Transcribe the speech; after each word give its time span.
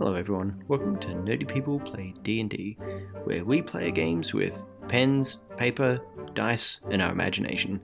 Hello 0.00 0.14
everyone, 0.14 0.64
welcome 0.66 0.98
to 1.00 1.08
Nerdy 1.08 1.46
People 1.46 1.78
Play 1.78 2.14
D&D, 2.22 2.78
where 3.24 3.44
we 3.44 3.60
play 3.60 3.90
games 3.90 4.32
with 4.32 4.58
pens, 4.88 5.36
paper, 5.58 6.00
dice, 6.32 6.80
and 6.90 7.02
our 7.02 7.12
imagination. 7.12 7.78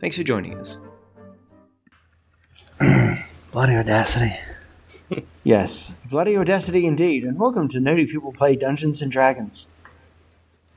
Thanks 0.00 0.16
for 0.16 0.24
joining 0.24 0.58
us. 0.58 0.76
Bloody 3.52 3.76
audacity. 3.76 4.36
Yes, 5.44 5.94
bloody 6.10 6.36
audacity 6.36 6.84
indeed, 6.84 7.22
and 7.22 7.38
welcome 7.38 7.68
to 7.68 7.78
Nerdy 7.78 8.08
People 8.08 8.32
Play 8.32 8.56
Dungeons 8.56 9.00
and 9.00 9.12
Dragons. 9.12 9.68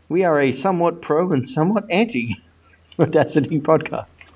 We 0.08 0.24
are 0.24 0.40
a 0.40 0.52
somewhat 0.52 1.02
pro 1.02 1.32
and 1.32 1.50
somewhat 1.50 1.90
anti 1.90 2.36
audacity 3.00 3.60
podcast. 3.60 4.34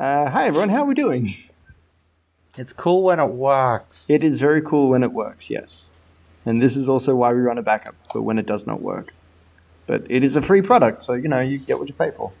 Uh, 0.00 0.28
hi 0.28 0.46
everyone, 0.46 0.70
how 0.70 0.82
are 0.82 0.86
we 0.86 0.94
doing? 0.94 1.36
It's 2.56 2.72
cool 2.72 3.02
when 3.02 3.18
it 3.18 3.30
works. 3.30 4.08
It 4.08 4.22
is 4.22 4.40
very 4.40 4.62
cool 4.62 4.90
when 4.90 5.02
it 5.02 5.12
works, 5.12 5.50
yes. 5.50 5.90
And 6.46 6.62
this 6.62 6.76
is 6.76 6.88
also 6.88 7.16
why 7.16 7.32
we 7.32 7.40
run 7.40 7.58
a 7.58 7.62
backup 7.62 7.96
but 8.12 8.22
when 8.22 8.38
it 8.38 8.46
does 8.46 8.66
not 8.66 8.80
work. 8.80 9.12
But 9.86 10.06
it 10.08 10.22
is 10.22 10.36
a 10.36 10.42
free 10.42 10.62
product, 10.62 11.02
so 11.02 11.14
you 11.14 11.28
know, 11.28 11.40
you 11.40 11.58
get 11.58 11.78
what 11.78 11.88
you 11.88 11.94
pay 11.94 12.10
for. 12.10 12.32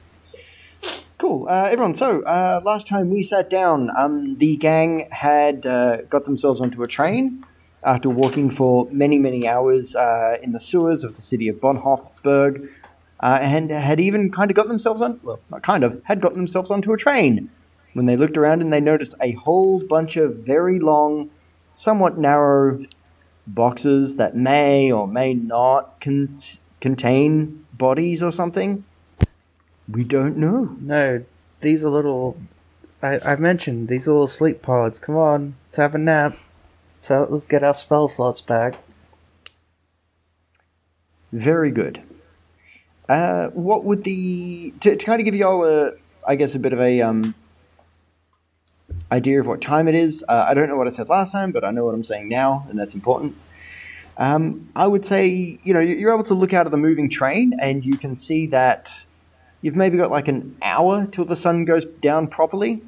Cool, 1.18 1.46
uh, 1.48 1.68
everyone. 1.70 1.94
So, 1.94 2.22
uh, 2.22 2.60
last 2.64 2.86
time 2.86 3.10
we 3.10 3.22
sat 3.22 3.50
down, 3.50 3.90
um, 3.96 4.36
the 4.36 4.56
gang 4.56 5.08
had 5.10 5.66
uh, 5.66 6.02
got 6.02 6.24
themselves 6.24 6.60
onto 6.60 6.82
a 6.82 6.88
train 6.88 7.44
after 7.82 8.08
walking 8.08 8.50
for 8.50 8.88
many, 8.90 9.18
many 9.18 9.46
hours 9.46 9.94
uh, 9.96 10.38
in 10.42 10.52
the 10.52 10.60
sewers 10.60 11.04
of 11.04 11.16
the 11.16 11.22
city 11.22 11.48
of 11.48 11.56
Bonhoefberg, 11.56 12.68
uh, 13.20 13.38
and 13.40 13.70
had 13.70 14.00
even 14.00 14.30
kind 14.30 14.50
of 14.50 14.54
got 14.54 14.68
themselves 14.68 15.02
on, 15.02 15.20
well, 15.22 15.40
not 15.50 15.62
kind 15.62 15.84
of, 15.84 16.02
had 16.04 16.20
got 16.20 16.34
themselves 16.34 16.70
onto 16.70 16.92
a 16.92 16.96
train 16.96 17.48
when 17.94 18.06
they 18.06 18.16
looked 18.16 18.36
around 18.36 18.60
and 18.60 18.72
they 18.72 18.80
noticed 18.80 19.14
a 19.20 19.32
whole 19.32 19.80
bunch 19.80 20.16
of 20.16 20.36
very 20.36 20.78
long, 20.78 21.30
somewhat 21.72 22.18
narrow 22.18 22.84
boxes 23.46 24.16
that 24.16 24.36
may 24.36 24.90
or 24.92 25.06
may 25.06 25.32
not 25.32 26.00
con- 26.00 26.36
contain 26.80 27.64
bodies 27.72 28.22
or 28.22 28.30
something. 28.30 28.84
We 29.88 30.04
don't 30.04 30.36
know. 30.36 30.76
No, 30.80 31.24
these 31.60 31.84
are 31.84 31.90
little. 31.90 32.36
I, 33.02 33.18
I 33.20 33.36
mentioned 33.36 33.88
these 33.88 34.06
are 34.08 34.12
little 34.12 34.26
sleep 34.26 34.60
pods. 34.60 34.98
Come 34.98 35.16
on, 35.16 35.54
let's 35.66 35.76
have 35.76 35.94
a 35.94 35.98
nap. 35.98 36.34
So 36.98 37.26
let's 37.28 37.46
get 37.46 37.62
our 37.62 37.74
spell 37.74 38.08
slots 38.08 38.40
back. 38.40 38.76
Very 41.32 41.70
good. 41.70 42.02
Uh, 43.08 43.48
what 43.50 43.84
would 43.84 44.04
the 44.04 44.72
to, 44.80 44.96
to 44.96 45.04
kind 45.04 45.20
of 45.20 45.26
give 45.26 45.34
you 45.34 45.46
all 45.46 45.64
a, 45.64 45.92
I 46.26 46.36
guess, 46.36 46.54
a 46.54 46.58
bit 46.58 46.72
of 46.72 46.80
a 46.80 47.02
um, 47.02 47.34
idea 49.14 49.40
of 49.40 49.46
what 49.46 49.60
time 49.60 49.86
it 49.88 49.94
is? 49.94 50.24
Uh, 50.28 50.44
I 50.48 50.54
don't 50.54 50.68
know 50.68 50.76
what 50.76 50.86
I 50.86 50.90
said 50.90 51.08
last 51.08 51.32
time, 51.32 51.52
but 51.52 51.64
I 51.64 51.70
know 51.70 51.84
what 51.84 51.94
I'm 51.94 52.02
saying 52.02 52.28
now, 52.28 52.66
and 52.68 52.78
that's 52.78 52.94
important. 52.94 53.36
Um, 54.18 54.68
I 54.76 54.86
would 54.86 55.04
say, 55.04 55.58
you 55.64 55.72
know, 55.74 55.80
you- 55.80 55.96
you're 55.96 56.12
able 56.12 56.24
to 56.24 56.34
look 56.34 56.52
out 56.52 56.66
of 56.66 56.72
the 56.72 56.78
moving 56.88 57.08
train, 57.08 57.52
and 57.60 57.84
you 57.84 57.96
can 57.96 58.16
see 58.16 58.46
that 58.48 59.06
you've 59.62 59.76
maybe 59.76 59.96
got 59.96 60.10
like 60.10 60.28
an 60.28 60.56
hour 60.62 61.06
till 61.06 61.24
the 61.24 61.36
sun 61.36 61.64
goes 61.64 61.84
down 61.84 62.26
properly. 62.28 62.82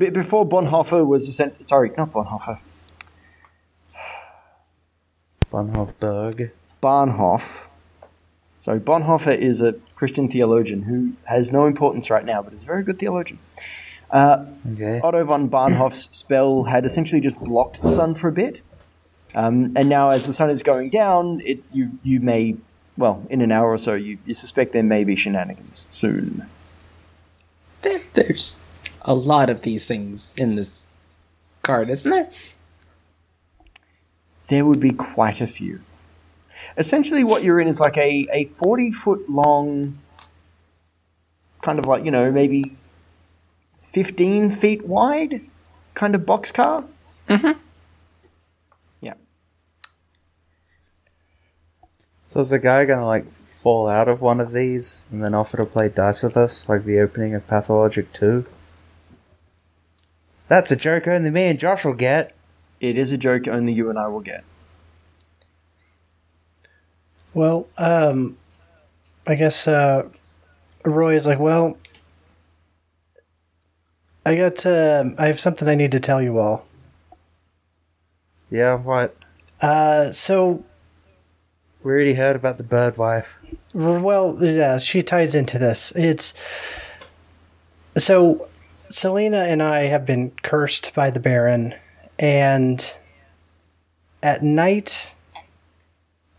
Be- 0.00 0.10
before 0.10 0.46
Bonhoeffer 0.46 1.04
was 1.06 1.28
ascent- 1.28 1.68
sorry, 1.68 1.90
not 1.98 2.12
Bonhoeffer, 2.12 2.58
Bonhoefberg. 5.52 6.50
Barnhof. 6.82 7.66
So 8.60 8.78
Bonhoeffer 8.78 9.36
is 9.36 9.60
a 9.60 9.74
Christian 9.94 10.28
theologian 10.30 10.82
who 10.82 11.12
has 11.24 11.50
no 11.50 11.66
importance 11.66 12.08
right 12.10 12.24
now, 12.24 12.40
but 12.42 12.52
is 12.52 12.62
a 12.62 12.66
very 12.66 12.82
good 12.82 12.98
theologian. 12.98 13.38
Uh, 14.10 14.44
Okay. 14.72 15.00
Otto 15.00 15.24
von 15.24 15.48
Barnhoff's 15.48 16.08
spell 16.16 16.64
had 16.64 16.84
essentially 16.84 17.20
just 17.20 17.40
blocked 17.40 17.80
the 17.82 17.90
sun 17.90 18.14
for 18.14 18.28
a 18.28 18.32
bit, 18.32 18.60
um, 19.34 19.72
and 19.76 19.88
now 19.88 20.10
as 20.10 20.26
the 20.26 20.32
sun 20.32 20.50
is 20.50 20.62
going 20.62 20.90
down, 20.90 21.40
it 21.44 21.62
you 21.72 21.98
you 22.02 22.20
may 22.20 22.56
well 22.98 23.24
in 23.30 23.40
an 23.40 23.50
hour 23.50 23.70
or 23.70 23.78
so 23.78 23.94
you, 23.94 24.18
you 24.26 24.34
suspect 24.34 24.72
there 24.72 24.82
may 24.82 25.04
be 25.04 25.16
shenanigans 25.16 25.86
soon. 25.90 26.46
There, 27.82 28.02
there's 28.12 28.58
a 29.02 29.14
lot 29.14 29.48
of 29.48 29.62
these 29.62 29.86
things 29.86 30.34
in 30.36 30.56
this 30.56 30.84
card, 31.62 31.88
isn't 31.88 32.10
there? 32.10 32.28
There 34.48 34.66
would 34.66 34.80
be 34.80 34.90
quite 34.90 35.40
a 35.40 35.46
few. 35.46 35.80
Essentially, 36.76 37.24
what 37.24 37.42
you're 37.42 37.60
in 37.60 37.68
is 37.68 37.80
like 37.80 37.96
a, 37.96 38.26
a 38.32 38.44
40 38.46 38.90
foot 38.90 39.30
long, 39.30 39.98
kind 41.62 41.78
of 41.78 41.86
like, 41.86 42.04
you 42.04 42.10
know, 42.10 42.30
maybe 42.30 42.76
15 43.90 44.50
feet 44.50 44.86
wide 44.86 45.40
kind 45.94 46.14
of 46.14 46.22
boxcar. 46.22 46.86
Mm-hmm. 47.28 47.58
Yeah. 49.00 49.14
So 52.28 52.40
is 52.40 52.50
the 52.50 52.60
guy 52.60 52.84
gonna 52.84 53.06
like 53.06 53.26
fall 53.32 53.88
out 53.88 54.08
of 54.08 54.20
one 54.20 54.40
of 54.40 54.52
these 54.52 55.06
and 55.10 55.22
then 55.24 55.34
offer 55.34 55.56
to 55.56 55.66
play 55.66 55.88
dice 55.88 56.22
with 56.22 56.36
us, 56.36 56.68
like 56.68 56.84
the 56.84 57.00
opening 57.00 57.34
of 57.34 57.46
Pathologic 57.48 58.12
Two? 58.12 58.46
That's 60.46 60.70
a 60.70 60.76
joke 60.76 61.08
only 61.08 61.30
me 61.30 61.46
and 61.46 61.58
Josh 61.58 61.84
will 61.84 61.92
get. 61.92 62.32
It 62.80 62.96
is 62.96 63.10
a 63.10 63.18
joke 63.18 63.48
only 63.48 63.72
you 63.72 63.90
and 63.90 63.98
I 63.98 64.06
will 64.06 64.20
get. 64.20 64.44
Well, 67.34 67.66
um, 67.76 68.36
I 69.26 69.34
guess 69.34 69.66
uh, 69.68 70.08
Roy 70.84 71.14
is 71.14 71.26
like, 71.26 71.38
well, 71.38 71.76
I 74.24 74.36
got, 74.36 74.64
um 74.66 75.14
I 75.18 75.26
have 75.26 75.40
something 75.40 75.68
I 75.68 75.74
need 75.74 75.92
to 75.92 76.00
tell 76.00 76.20
you 76.22 76.38
all. 76.38 76.66
Yeah, 78.50 78.74
what? 78.74 79.16
Uh, 79.60 80.10
so, 80.12 80.64
We 81.82 81.92
already 81.92 82.14
heard 82.14 82.34
about 82.36 82.56
the 82.58 82.64
bird 82.64 82.96
wife. 82.96 83.36
well, 83.72 84.36
yeah, 84.42 84.78
she 84.78 85.02
ties 85.02 85.34
into 85.34 85.58
this. 85.58 85.92
It's 85.94 86.34
so 87.96 88.48
Selena 88.90 89.44
and 89.44 89.62
I 89.62 89.82
have 89.82 90.04
been 90.04 90.32
cursed 90.42 90.94
by 90.94 91.10
the 91.10 91.20
Baron, 91.20 91.74
and 92.18 92.96
at 94.22 94.42
night, 94.42 95.14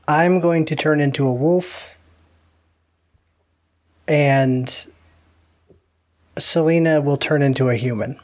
I'm 0.08 0.40
going 0.42 0.66
to 0.66 0.75
turn 0.75 1.00
into 1.00 1.25
a 1.25 1.34
wolf, 1.34 1.96
and 4.08 4.88
Selena 6.38 7.02
will 7.02 7.18
turn 7.18 7.42
into 7.42 7.69
a 7.69 7.75
human. 7.75 8.19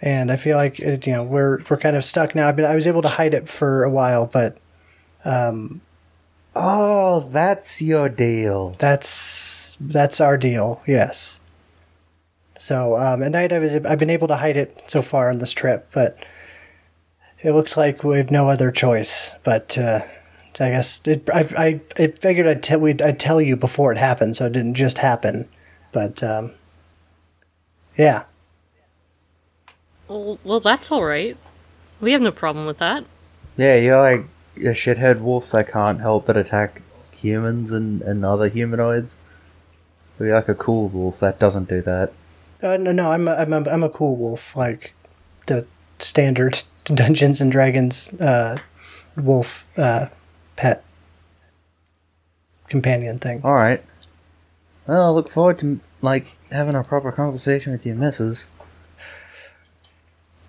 And 0.00 0.30
I 0.30 0.36
feel 0.36 0.56
like 0.56 0.78
it, 0.78 1.06
you 1.06 1.12
know 1.12 1.24
we're 1.24 1.58
we're 1.68 1.76
kind 1.76 1.96
of 1.96 2.04
stuck 2.04 2.34
now. 2.34 2.48
I've 2.48 2.56
been 2.56 2.64
I 2.64 2.74
was 2.74 2.86
able 2.86 3.02
to 3.02 3.08
hide 3.08 3.34
it 3.34 3.48
for 3.48 3.82
a 3.84 3.90
while, 3.90 4.26
but 4.26 4.56
um, 5.24 5.80
Oh, 6.54 7.28
that's 7.32 7.82
your 7.82 8.08
deal. 8.08 8.70
that's 8.78 9.76
that's 9.80 10.20
our 10.20 10.36
deal. 10.36 10.82
Yes. 10.86 11.40
So 12.58 12.96
um, 12.96 13.22
at 13.22 13.32
night 13.32 13.52
I 13.52 13.58
was 13.58 13.74
I've 13.74 13.98
been 13.98 14.10
able 14.10 14.28
to 14.28 14.36
hide 14.36 14.56
it 14.56 14.82
so 14.86 15.02
far 15.02 15.30
on 15.30 15.38
this 15.38 15.52
trip, 15.52 15.88
but 15.92 16.16
it 17.42 17.52
looks 17.52 17.76
like 17.76 18.02
we 18.04 18.18
have 18.18 18.30
no 18.30 18.48
other 18.48 18.70
choice. 18.70 19.34
But 19.42 19.76
uh, 19.76 20.00
I 20.60 20.70
guess 20.70 21.00
it, 21.06 21.28
I 21.32 21.40
I 21.56 21.80
I 22.02 22.06
figured 22.08 22.46
I'd 22.46 22.62
tell 22.62 22.80
we'd, 22.80 23.00
I'd 23.02 23.20
tell 23.20 23.40
you 23.40 23.56
before 23.56 23.92
it 23.92 23.98
happened, 23.98 24.36
so 24.36 24.46
it 24.46 24.52
didn't 24.52 24.74
just 24.74 24.98
happen. 24.98 25.48
But 25.92 26.22
um, 26.22 26.52
yeah, 27.96 28.24
Well, 30.08 30.38
well, 30.44 30.60
that's 30.60 30.90
all 30.90 31.04
right. 31.04 31.36
We 32.00 32.12
have 32.12 32.22
no 32.22 32.30
problem 32.30 32.66
with 32.66 32.78
that. 32.78 33.04
Yeah, 33.56 33.76
you're 33.76 34.00
like 34.00 34.24
a 34.56 34.74
shithead 34.74 35.20
wolf 35.20 35.50
that 35.50 35.68
can't 35.68 36.00
help 36.00 36.26
but 36.26 36.36
attack 36.36 36.82
humans 37.12 37.70
and, 37.70 38.02
and 38.02 38.24
other 38.24 38.48
humanoids. 38.48 39.16
Or 40.18 40.26
you're 40.26 40.34
like 40.36 40.48
a 40.48 40.54
cool 40.54 40.88
wolf 40.88 41.20
that 41.20 41.38
doesn't 41.38 41.68
do 41.68 41.80
that. 41.82 42.12
uh, 42.62 42.76
no, 42.76 42.92
no, 42.92 43.12
I'm 43.12 43.28
a, 43.28 43.34
I'm 43.34 43.52
a, 43.52 43.68
I'm 43.68 43.82
a 43.82 43.88
cool 43.90 44.16
wolf, 44.16 44.56
like 44.56 44.92
the 45.46 45.66
standard 45.98 46.62
Dungeons 46.84 47.40
and 47.40 47.50
Dragons 47.50 48.12
uh, 48.20 48.58
wolf 49.16 49.66
uh, 49.78 50.08
pet 50.58 50.84
companion 52.68 53.18
thing. 53.18 53.40
Alright. 53.44 53.82
Well, 54.86 55.06
I 55.06 55.10
look 55.10 55.28
forward 55.30 55.58
to, 55.60 55.80
like, 56.02 56.36
having 56.50 56.74
a 56.74 56.82
proper 56.82 57.12
conversation 57.12 57.72
with 57.72 57.86
you, 57.86 57.94
missus. 57.94 58.48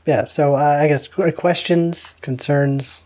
Yeah, 0.05 0.27
so 0.27 0.55
uh, 0.55 0.79
I 0.81 0.87
guess 0.87 1.07
qu- 1.07 1.31
questions, 1.33 2.17
concerns. 2.21 3.05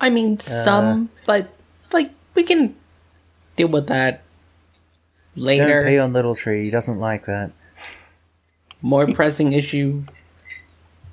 I 0.00 0.10
mean, 0.10 0.40
some, 0.40 1.08
but 1.24 1.48
like 1.92 2.10
we 2.34 2.42
can 2.42 2.74
deal 3.54 3.68
with 3.68 3.86
that 3.86 4.22
later. 5.36 5.62
Don't 5.62 5.68
later. 5.68 5.88
pee 5.88 5.98
on 5.98 6.12
Little 6.12 6.34
Tree, 6.34 6.64
he 6.64 6.70
doesn't 6.70 6.98
like 6.98 7.26
that. 7.26 7.52
More 8.82 9.06
pressing 9.06 9.52
issue: 9.52 10.02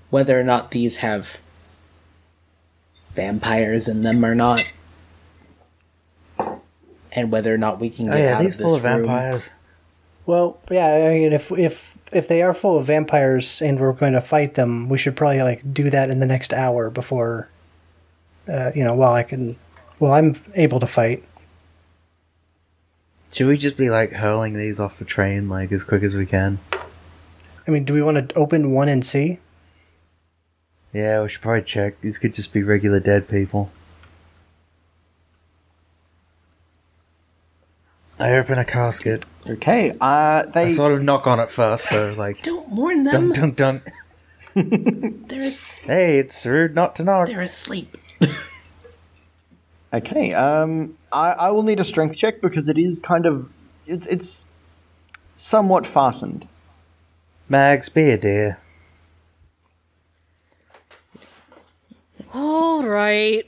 whether 0.10 0.40
or 0.40 0.44
not 0.44 0.72
these 0.72 0.98
have 0.98 1.42
vampires 3.16 3.88
in 3.88 4.04
them 4.04 4.24
or 4.26 4.36
not. 4.36 4.74
and 7.14 7.32
whether 7.32 7.54
or 7.54 7.58
not 7.58 7.80
we 7.80 7.90
can 7.90 8.08
Oh 8.10 8.14
get 8.14 8.20
yeah, 8.22 8.36
out 8.38 8.42
these 8.42 8.56
of 8.56 8.60
this 8.60 8.66
full 8.66 8.76
of 8.76 8.84
room. 8.84 9.00
vampires. 9.06 9.50
Well, 10.26 10.58
yeah, 10.70 10.88
I 11.08 11.10
mean, 11.10 11.34
if 11.34 11.52
if 11.52 11.98
if 12.14 12.28
they 12.28 12.42
are 12.42 12.54
full 12.54 12.78
of 12.78 12.86
vampires 12.86 13.62
and 13.62 13.80
we're 13.80 13.94
going 13.94 14.14
to 14.14 14.22
fight 14.22 14.54
them, 14.54 14.88
we 14.90 14.98
should 14.98 15.16
probably 15.16 15.42
like 15.42 15.74
do 15.74 15.90
that 15.90 16.10
in 16.10 16.20
the 16.20 16.26
next 16.26 16.54
hour 16.54 16.90
before, 16.90 17.50
uh, 18.48 18.72
you 18.76 18.84
know, 18.84 18.94
while 18.94 19.14
I 19.14 19.24
can, 19.24 19.56
well, 20.00 20.14
I'm 20.14 20.36
able 20.56 20.80
to 20.80 20.88
fight. 20.88 21.24
Should 23.34 23.48
we 23.48 23.58
just 23.58 23.78
be 23.78 23.90
like 23.90 24.12
hurling 24.12 24.54
these 24.58 24.80
off 24.80 25.00
the 25.00 25.06
train 25.06 25.48
like 25.50 25.72
as 25.72 25.84
quick 25.84 26.04
as 26.04 26.16
we 26.16 26.26
can? 26.26 26.60
I 27.68 27.72
mean, 27.72 27.84
do 27.86 27.94
we 27.94 28.02
want 28.02 28.30
to 28.30 28.36
open 28.36 28.72
one 28.72 28.90
and 28.90 29.06
see? 29.06 29.40
Yeah, 30.94 31.22
we 31.24 31.30
should 31.30 31.42
probably 31.42 31.62
check. 31.64 32.02
These 32.02 32.18
could 32.18 32.34
just 32.34 32.52
be 32.54 32.64
regular 32.64 33.00
dead 33.00 33.28
people. 33.30 33.72
I 38.20 38.34
open 38.34 38.60
a 38.60 38.66
casket. 38.66 39.26
Okay. 39.50 39.92
Uh, 39.92 39.96
I 40.02 40.46
they. 40.54 40.72
sort 40.74 40.92
of 40.92 41.02
knock 41.02 41.26
on 41.28 41.40
it 41.40 41.50
first, 41.50 41.90
though, 41.90 42.14
like 42.18 42.42
Don't 42.44 42.70
warn 42.70 43.04
them. 43.04 43.32
dunk, 43.32 43.56
dunk, 43.58 43.84
dunk. 44.56 45.28
They're 45.30 45.44
as- 45.44 45.72
Hey, 45.72 46.20
it's 46.20 46.46
rude 46.46 46.76
not 46.76 46.96
to 46.98 47.04
knock. 47.04 47.28
they're 47.28 47.42
asleep. 47.42 47.98
Okay. 49.94 50.32
Um, 50.32 50.96
I, 51.12 51.32
I 51.34 51.52
will 51.52 51.64
need 51.64 51.82
a 51.82 51.84
strength 51.84 52.16
check 52.16 52.40
because 52.40 52.70
it 52.70 52.78
is 52.78 52.98
kind 52.98 53.26
of 53.26 53.50
it's 53.86 54.08
it's 54.08 54.46
somewhat 55.36 55.86
fastened. 55.86 56.48
Mags, 57.50 57.90
be 57.90 58.10
a 58.12 58.18
dear. 58.18 58.58
All 62.34 62.84
right. 62.84 63.44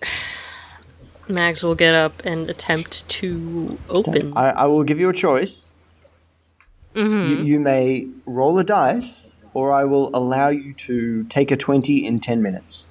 Mags 1.28 1.64
will 1.64 1.76
get 1.76 1.96
up 1.96 2.22
and 2.26 2.50
attempt 2.50 3.08
to 3.10 3.78
open. 3.90 4.34
I, 4.36 4.50
I 4.50 4.66
will 4.66 4.84
give 4.84 5.00
you 5.00 5.10
a 5.10 5.14
choice. 5.14 5.74
You, 6.96 7.44
you 7.44 7.60
may 7.60 8.08
roll 8.26 8.60
a 8.60 8.64
dice, 8.64 9.36
or 9.56 9.72
I 9.72 9.84
will 9.84 10.12
allow 10.14 10.50
you 10.50 10.74
to 10.74 11.24
take 11.24 11.50
a 11.50 11.58
twenty 11.58 12.06
in 12.06 12.20
ten 12.20 12.42
minutes. 12.42 12.88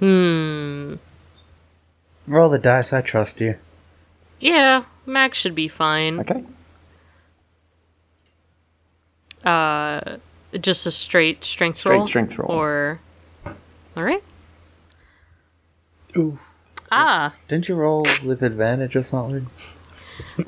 Hmm. 0.00 0.94
Roll 2.26 2.48
the 2.48 2.58
dice, 2.58 2.92
I 2.92 3.00
trust 3.00 3.40
you. 3.40 3.56
Yeah, 4.40 4.84
Mags 5.06 5.36
should 5.36 5.54
be 5.54 5.68
fine. 5.68 6.18
Okay. 6.20 6.44
Uh, 9.44 10.16
just 10.60 10.86
a 10.86 10.90
straight 10.90 11.44
strength 11.44 11.78
Straight 11.78 11.96
roll. 11.96 12.06
strength 12.06 12.38
roll. 12.38 12.50
Or, 12.50 13.00
all 13.96 14.02
right. 14.02 14.22
Ooh. 16.16 16.38
Ah. 16.90 17.34
Didn't 17.48 17.68
you 17.68 17.76
roll 17.76 18.04
with 18.24 18.42
advantage 18.42 18.96
or 18.96 19.02
something? 19.02 19.46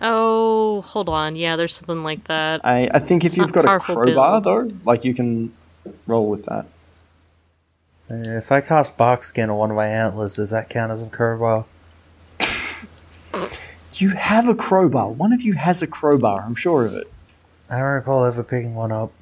Oh, 0.01 0.81
hold 0.83 1.09
on. 1.09 1.37
Yeah, 1.37 1.57
there's 1.57 1.75
something 1.75 2.03
like 2.03 2.25
that. 2.25 2.61
I, 2.65 2.91
I 2.93 2.99
think 2.99 3.25
if 3.25 3.31
It's 3.33 3.37
you've 3.37 3.53
got 3.53 3.65
a 3.65 3.79
crowbar 3.79 4.41
build. 4.41 4.45
though, 4.45 4.77
like 4.85 5.05
you 5.05 5.15
can 5.15 5.53
roll 6.07 6.29
with 6.29 6.45
that. 6.47 6.67
Uh, 8.11 8.17
if 8.39 8.51
I 8.53 8.61
cast 8.61 8.97
bark 8.97 9.23
skin 9.23 9.49
on 9.51 9.57
one 9.57 9.71
of 9.71 9.77
my 9.77 9.87
antlers, 9.87 10.37
does 10.37 10.51
that 10.51 10.69
count 10.69 10.91
as 10.93 11.03
a 11.03 11.09
crowbar? 11.09 11.65
You 13.95 14.09
have 14.11 14.49
a 14.49 14.55
crowbar. 14.55 15.11
One 15.11 15.35
of 15.35 15.43
you 15.43 15.53
has 15.53 15.83
a 15.83 15.87
crowbar. 15.87 16.41
I'm 16.47 16.55
sure 16.55 16.87
of 16.87 16.95
it. 16.95 17.13
I 17.69 17.75
don't 17.77 17.85
recall 17.89 18.25
ever 18.25 18.43
picking 18.43 18.75
one 18.75 18.91
up. 18.91 19.13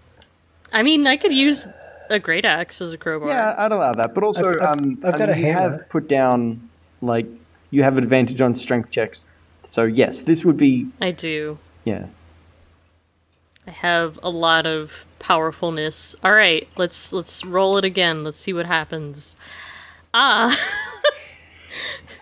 I 0.72 0.82
mean, 0.82 1.06
I 1.06 1.16
could 1.16 1.32
use 1.32 1.66
a 2.08 2.18
great 2.18 2.44
axe 2.44 2.80
as 2.80 2.92
a 2.92 2.98
crowbar. 2.98 3.28
Yeah, 3.28 3.54
I'd 3.58 3.72
allow 3.72 3.92
that. 3.92 4.14
But 4.14 4.24
also, 4.24 4.48
I've- 4.48 4.60
I've- 4.60 4.80
um, 4.82 4.98
I've 5.04 5.14
I 5.14 5.18
got 5.18 5.28
mean, 5.28 5.36
a 5.38 5.40
you 5.40 5.52
hammer. 5.52 5.60
have 5.78 5.88
put 5.88 6.08
down 6.08 6.68
like 7.02 7.26
you 7.70 7.82
have 7.82 7.98
advantage 7.98 8.40
on 8.40 8.54
strength 8.54 8.90
checks. 8.90 9.28
So 9.62 9.84
yes, 9.84 10.22
this 10.22 10.44
would 10.44 10.56
be 10.56 10.88
I 11.00 11.10
do. 11.12 11.58
yeah. 11.84 12.06
I 13.66 13.70
have 13.72 14.18
a 14.22 14.30
lot 14.30 14.66
of 14.66 15.04
powerfulness. 15.18 16.16
All 16.24 16.32
right, 16.32 16.66
let's 16.76 17.12
let's 17.12 17.44
roll 17.44 17.76
it 17.76 17.84
again. 17.84 18.24
Let's 18.24 18.38
see 18.38 18.52
what 18.52 18.66
happens. 18.66 19.36
Ah, 20.14 20.56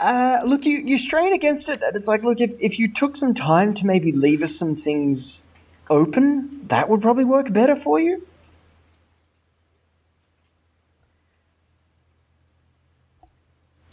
Uh, 0.01 0.41
look, 0.45 0.65
you, 0.65 0.79
you 0.85 0.97
strain 0.97 1.33
against 1.33 1.69
it, 1.69 1.83
and 1.83 1.97
it's 1.97 2.07
like, 2.07 2.23
look, 2.23 2.41
if, 2.41 2.53
if 2.61 2.79
you 2.79 2.87
took 2.93 3.17
some 3.17 3.35
time 3.35 3.75
to 3.75 3.85
maybe 3.85 4.13
leave 4.13 4.43
us 4.45 4.55
some 4.55 4.77
things 4.77 5.43
open, 5.91 6.65
that 6.67 6.89
would 6.89 7.03
probably 7.03 7.25
work 7.25 7.53
better 7.53 7.75
for 7.75 7.99
you. 7.99 8.25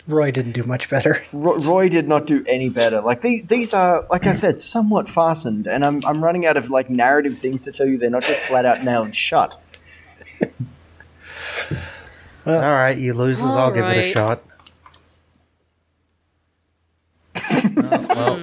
Roy 0.08 0.30
didn't 0.32 0.52
do 0.52 0.64
much 0.64 0.90
better. 0.90 1.24
Ro- 1.34 1.58
Roy 1.58 1.90
did 1.90 2.08
not 2.08 2.28
do 2.28 2.44
any 2.48 2.70
better. 2.70 3.02
Like 3.02 3.22
these, 3.22 3.46
these 3.48 3.74
are, 3.74 4.06
like 4.10 4.26
I 4.26 4.34
said, 4.44 4.62
somewhat 4.62 5.10
fastened, 5.10 5.68
and 5.68 5.84
I'm, 5.84 6.02
I'm 6.06 6.24
running 6.24 6.46
out 6.46 6.58
of 6.58 6.70
like 6.70 6.90
narrative 6.90 7.40
things 7.40 7.62
to 7.62 7.72
tell 7.72 7.88
you. 7.88 7.98
They're 7.98 8.10
not 8.10 8.24
just 8.24 8.42
flat 8.42 8.66
out 8.66 8.84
nailed 8.84 9.16
shut. 9.16 9.60
Alright, 12.48 12.98
you 12.98 13.14
losers, 13.14 13.46
I'll 13.46 13.72
give 13.72 13.86
it 13.86 13.98
a 13.98 14.12
shot. 14.12 14.44
Oh, 17.36 18.06
well, 18.16 18.42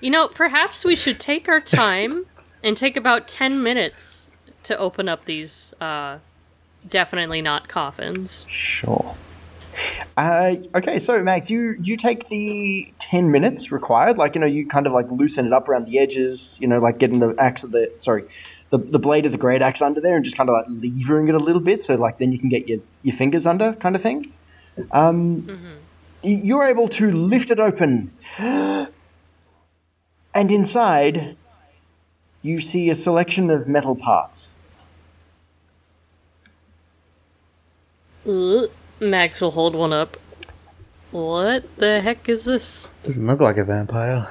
you 0.00 0.10
know, 0.10 0.28
perhaps 0.28 0.84
we 0.84 0.96
should 0.96 1.20
take 1.20 1.48
our 1.48 1.60
time 1.60 2.24
and 2.64 2.76
take 2.76 2.96
about 2.96 3.28
ten 3.28 3.62
minutes 3.62 4.30
to 4.62 4.78
open 4.78 5.08
up 5.08 5.26
these. 5.26 5.74
Uh, 5.80 6.20
definitely 6.88 7.42
not 7.42 7.68
coffins. 7.68 8.46
Sure. 8.48 9.14
Uh, 10.16 10.56
okay, 10.74 10.98
so 10.98 11.22
Mags, 11.22 11.50
you 11.50 11.76
you 11.82 11.96
take 11.96 12.28
the 12.28 12.92
ten 12.98 13.30
minutes 13.30 13.70
required. 13.72 14.18
Like 14.18 14.34
you 14.34 14.40
know, 14.40 14.46
you 14.46 14.66
kind 14.66 14.86
of 14.86 14.92
like 14.92 15.10
loosen 15.10 15.46
it 15.46 15.52
up 15.52 15.68
around 15.68 15.86
the 15.86 15.98
edges. 15.98 16.58
You 16.60 16.68
know, 16.68 16.78
like 16.78 16.98
getting 16.98 17.20
the 17.20 17.34
axe 17.38 17.64
of 17.64 17.72
the 17.72 17.90
sorry, 17.98 18.24
the, 18.70 18.78
the 18.78 18.98
blade 18.98 19.26
of 19.26 19.32
the 19.32 19.38
great 19.38 19.62
axe 19.62 19.80
under 19.80 20.00
there, 20.00 20.16
and 20.16 20.24
just 20.24 20.36
kind 20.36 20.48
of 20.48 20.54
like 20.54 20.66
levering 20.68 21.28
it 21.28 21.34
a 21.34 21.38
little 21.38 21.62
bit, 21.62 21.84
so 21.84 21.94
like 21.94 22.18
then 22.18 22.32
you 22.32 22.38
can 22.38 22.48
get 22.48 22.68
your 22.68 22.80
your 23.02 23.14
fingers 23.14 23.46
under, 23.46 23.72
kind 23.74 23.94
of 23.96 24.02
thing. 24.02 24.32
Um, 24.92 25.46
y- 26.22 26.40
you're 26.42 26.64
able 26.64 26.88
to 26.88 27.10
lift 27.10 27.50
it 27.50 27.60
open, 27.60 28.10
and 28.38 28.88
inside, 30.34 31.36
you 32.42 32.58
see 32.60 32.90
a 32.90 32.94
selection 32.94 33.50
of 33.50 33.68
metal 33.68 33.94
parts. 33.96 34.56
Mags 39.00 39.40
will 39.40 39.50
hold 39.52 39.74
one 39.74 39.92
up. 39.92 40.16
What 41.10 41.64
the 41.78 42.00
heck 42.00 42.28
is 42.28 42.44
this? 42.44 42.90
doesn't 43.02 43.26
look 43.26 43.40
like 43.40 43.56
a 43.56 43.64
vampire. 43.64 44.28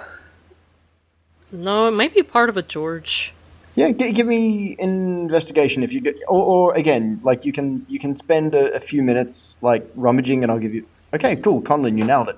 No, 1.52 1.88
it 1.88 1.92
might 1.92 2.14
be 2.14 2.24
part 2.24 2.50
of 2.50 2.58
a 2.58 2.62
George. 2.62 3.34
Yeah, 3.76 3.92
g- 3.92 4.12
give 4.12 4.28
me 4.28 4.76
investigation 4.80 5.84
if 5.84 5.94
you 5.94 6.02
get, 6.02 6.18
or, 6.28 6.44
or 6.72 6.76
again, 6.76 7.20
like 7.24 7.46
you 7.46 7.52
can 7.52 7.86
you 7.90 7.98
can 8.00 8.16
spend 8.16 8.54
a, 8.54 8.72
a 8.74 8.80
few 8.80 9.02
minutes 9.04 9.58
like 9.62 9.90
rummaging, 9.96 10.44
and 10.44 10.52
I'll 10.52 10.60
give 10.60 10.74
you. 10.74 10.86
Okay, 11.14 11.36
cool, 11.38 11.62
Conlon, 11.62 11.98
you 11.98 12.06
nailed 12.06 12.30
it. 12.30 12.38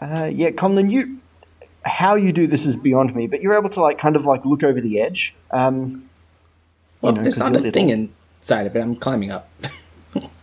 Uh, 0.00 0.30
yeah, 0.32 0.50
Conlon, 0.50 0.90
you 0.90 1.18
how 1.84 2.14
you 2.14 2.32
do 2.32 2.46
this 2.46 2.64
is 2.66 2.76
beyond 2.76 3.14
me, 3.16 3.26
but 3.26 3.40
you're 3.42 3.56
able 3.58 3.70
to 3.70 3.80
like 3.80 3.98
kind 3.98 4.16
of 4.16 4.24
like 4.24 4.44
look 4.44 4.62
over 4.62 4.80
the 4.80 5.00
edge. 5.00 5.34
Um, 5.50 6.08
Well, 7.00 7.12
you 7.12 7.16
know, 7.16 7.20
if 7.20 7.24
there's 7.24 7.34
'cause 7.38 7.50
not 7.50 7.60
you're 7.60 7.68
a 7.68 7.72
thing 7.72 7.90
inside 7.90 8.66
of 8.66 8.76
it. 8.76 8.80
I'm 8.80 8.94
climbing 8.96 9.30
up. 9.32 9.48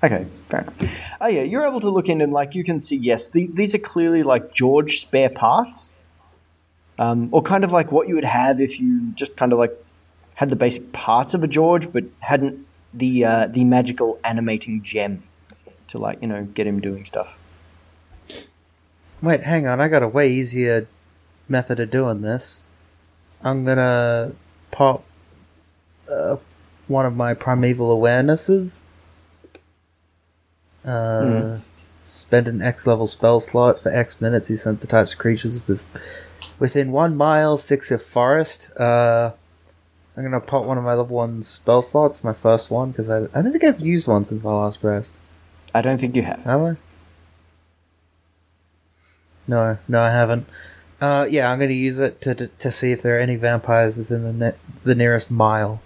Okay, 0.04 0.28
fair 0.48 0.62
enough. 0.62 1.18
Oh 1.20 1.28
yeah, 1.28 1.42
you're 1.42 1.66
able 1.66 1.80
to 1.80 1.90
look 1.90 2.08
in 2.08 2.22
and 2.22 2.32
like 2.32 2.54
you 2.54 2.64
can 2.64 2.80
see. 2.82 2.96
Yes, 2.96 3.30
the, 3.30 3.48
these 3.48 3.74
are 3.74 3.80
clearly 3.80 4.22
like 4.24 4.54
George 4.54 5.00
spare 5.00 5.30
parts, 5.30 5.98
um, 7.00 7.30
or 7.32 7.42
kind 7.42 7.64
of 7.64 7.72
like 7.72 7.92
what 7.92 8.08
you 8.08 8.16
would 8.16 8.24
have 8.26 8.62
if 8.62 8.80
you 8.80 9.12
just 9.16 9.36
kind 9.36 9.52
of 9.52 9.60
like 9.60 9.74
had 10.36 10.50
the 10.52 10.56
basic 10.56 10.92
parts 10.94 11.34
of 11.34 11.44
a 11.44 11.48
George, 11.48 11.92
but 11.92 12.04
hadn't 12.20 12.66
the 12.94 13.26
uh, 13.26 13.48
the 13.48 13.64
magical 13.64 14.20
animating 14.24 14.84
gem 14.84 15.24
to 15.88 15.98
like 15.98 16.22
you 16.22 16.28
know 16.28 16.44
get 16.44 16.68
him 16.68 16.80
doing 16.80 17.06
stuff. 17.06 17.40
Wait, 19.22 19.42
hang 19.42 19.66
on, 19.66 19.82
I 19.82 19.88
got 19.88 20.04
a 20.04 20.08
way 20.08 20.32
easier 20.32 20.88
method 21.50 21.80
of 21.80 21.90
doing 21.90 22.22
this. 22.22 22.62
I'm 23.42 23.66
gonna 23.66 24.34
pop 24.70 25.04
uh, 26.08 26.38
one 26.88 27.06
of 27.08 27.16
my 27.16 27.34
primeval 27.34 27.98
awarenesses. 27.98 28.86
Uh, 30.88 31.60
Spend 32.04 32.48
an 32.48 32.62
X 32.62 32.88
level 32.88 33.06
spell 33.06 33.42
slot 33.42 33.82
for 33.82 33.90
X 33.90 34.22
minutes. 34.22 34.50
You 34.50 34.56
sensitize 34.56 35.18
creatures 35.18 35.68
with 35.68 35.86
within 36.58 36.94
one 36.94 37.18
mile, 37.18 37.58
six 37.58 37.92
of 37.92 38.02
forest. 38.02 38.72
Uh, 38.80 39.32
I'm 40.16 40.24
gonna 40.24 40.40
pop 40.40 40.64
one 40.64 40.78
of 40.78 40.86
my 40.86 40.94
level 40.94 41.18
one 41.18 41.44
spell 41.44 41.82
slots, 41.82 42.24
my 42.24 42.32
first 42.32 42.72
one, 42.72 42.92
because 42.92 43.10
I, 43.10 43.24
I 43.38 43.42
don't 43.42 43.52
think 43.52 43.66
I've 43.66 43.82
used 43.82 44.08
one 44.08 44.24
since 44.24 44.42
my 44.42 44.54
last 44.54 44.82
rest. 44.84 45.18
I 45.76 45.82
don't 45.82 45.98
think 45.98 46.16
you 46.16 46.24
have. 46.24 46.40
Have 46.46 46.62
I? 46.62 46.76
No, 49.48 49.78
no, 49.90 50.00
I 50.00 50.10
haven't. 50.10 50.48
Uh, 51.02 51.28
yeah, 51.30 51.52
I'm 51.52 51.60
going 51.60 51.70
to 51.70 51.76
use 51.76 52.00
it 52.00 52.22
to, 52.22 52.34
to 52.36 52.48
to 52.48 52.72
see 52.72 52.94
if 52.94 53.02
there 53.02 53.18
are 53.18 53.20
any 53.20 53.36
vampires 53.36 53.98
within 53.98 54.24
the 54.24 54.34
ne- 54.34 54.58
the 54.86 54.96
nearest 54.96 55.30
mile. 55.30 55.82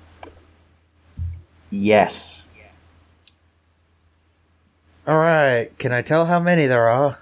Yes. 1.71 2.40
All 5.07 5.17
right, 5.17 5.69
can 5.79 5.91
I 5.91 6.01
tell 6.01 6.25
how 6.27 6.39
many 6.39 6.67
there 6.67 6.87
are? 6.87 7.17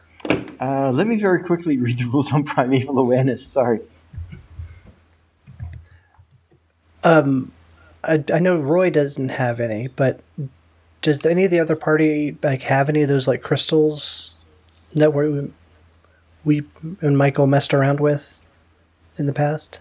Uh, 0.60 0.92
let 0.92 1.08
me 1.08 1.18
very 1.18 1.44
quickly 1.44 1.78
read 1.80 2.00
the 2.00 2.06
rules 2.06 2.32
on 2.34 2.44
primeval 2.44 2.98
awareness. 3.00 3.46
Sorry. 3.48 3.80
Um, 7.04 7.52
I, 8.04 8.24
I 8.34 8.40
know 8.40 8.58
Roy 8.58 8.90
doesn't 8.90 9.30
have 9.30 9.60
any, 9.60 9.88
but 9.88 10.20
does 11.02 11.26
any 11.26 11.46
of 11.46 11.52
the 11.52 11.60
other 11.60 11.78
party 11.78 12.38
like 12.44 12.64
have 12.64 12.90
any 12.90 13.04
of 13.04 13.08
those 13.08 13.28
like 13.28 13.42
crystals 13.42 14.34
that 14.96 15.14
we 15.14 15.50
we 16.44 16.64
and 17.02 17.18
Michael 17.18 17.48
messed 17.48 17.74
around 17.74 18.02
with 18.02 18.42
in 19.18 19.26
the 19.26 19.34
past? 19.34 19.80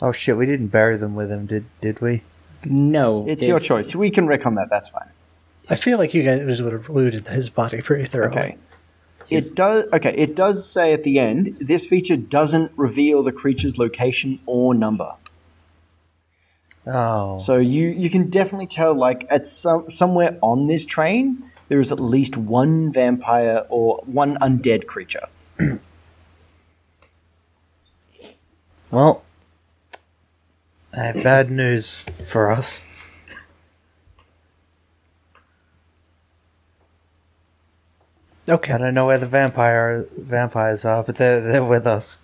Oh 0.00 0.12
shit, 0.12 0.36
we 0.38 0.46
didn't 0.46 0.68
bury 0.68 0.96
them 0.96 1.14
with 1.14 1.30
him, 1.30 1.44
did 1.46 1.66
did 1.82 2.00
we? 2.00 2.22
No, 2.64 3.26
It's 3.28 3.46
your 3.46 3.60
choice. 3.60 3.94
We 3.94 4.08
can 4.08 4.26
retcon 4.26 4.56
that. 4.56 4.68
That's 4.70 4.88
fine. 4.88 5.10
I 5.68 5.74
feel 5.76 5.98
like 5.98 6.14
you 6.14 6.22
guys 6.22 6.60
would 6.60 6.72
have 6.72 6.90
looted 6.90 7.26
his 7.28 7.48
body 7.50 7.80
pretty 7.80 8.04
thoroughly. 8.04 8.38
Okay. 8.38 8.56
It 9.30 9.54
does. 9.54 9.90
Okay. 9.92 10.14
It 10.16 10.34
does 10.34 10.68
say 10.68 10.92
at 10.92 11.04
the 11.04 11.18
end. 11.18 11.56
This 11.60 11.86
feature 11.86 12.16
doesn't 12.16 12.72
reveal 12.76 13.22
the 13.22 13.32
creature's 13.32 13.78
location 13.78 14.40
or 14.44 14.74
number. 14.74 15.14
Oh. 16.86 17.38
So 17.38 17.56
you 17.56 17.88
you 17.88 18.10
can 18.10 18.28
definitely 18.28 18.66
tell. 18.66 18.94
Like 18.94 19.26
at 19.30 19.46
some 19.46 19.88
somewhere 19.88 20.38
on 20.42 20.66
this 20.66 20.84
train, 20.84 21.50
there 21.68 21.80
is 21.80 21.90
at 21.90 21.98
least 21.98 22.36
one 22.36 22.92
vampire 22.92 23.64
or 23.70 24.02
one 24.04 24.36
undead 24.38 24.86
creature. 24.86 25.26
Well, 28.90 29.24
I 30.92 31.04
have 31.04 31.22
bad 31.24 31.50
news 31.50 32.04
for 32.30 32.50
us. 32.50 32.80
Okay. 38.48 38.72
I 38.72 38.78
don't 38.78 38.94
know 38.94 39.06
where 39.06 39.18
the 39.18 39.26
vampire 39.26 40.06
vampires 40.18 40.84
are, 40.84 41.02
but 41.02 41.16
they're 41.16 41.40
they're 41.40 41.64
with 41.64 41.86
us. 41.86 42.18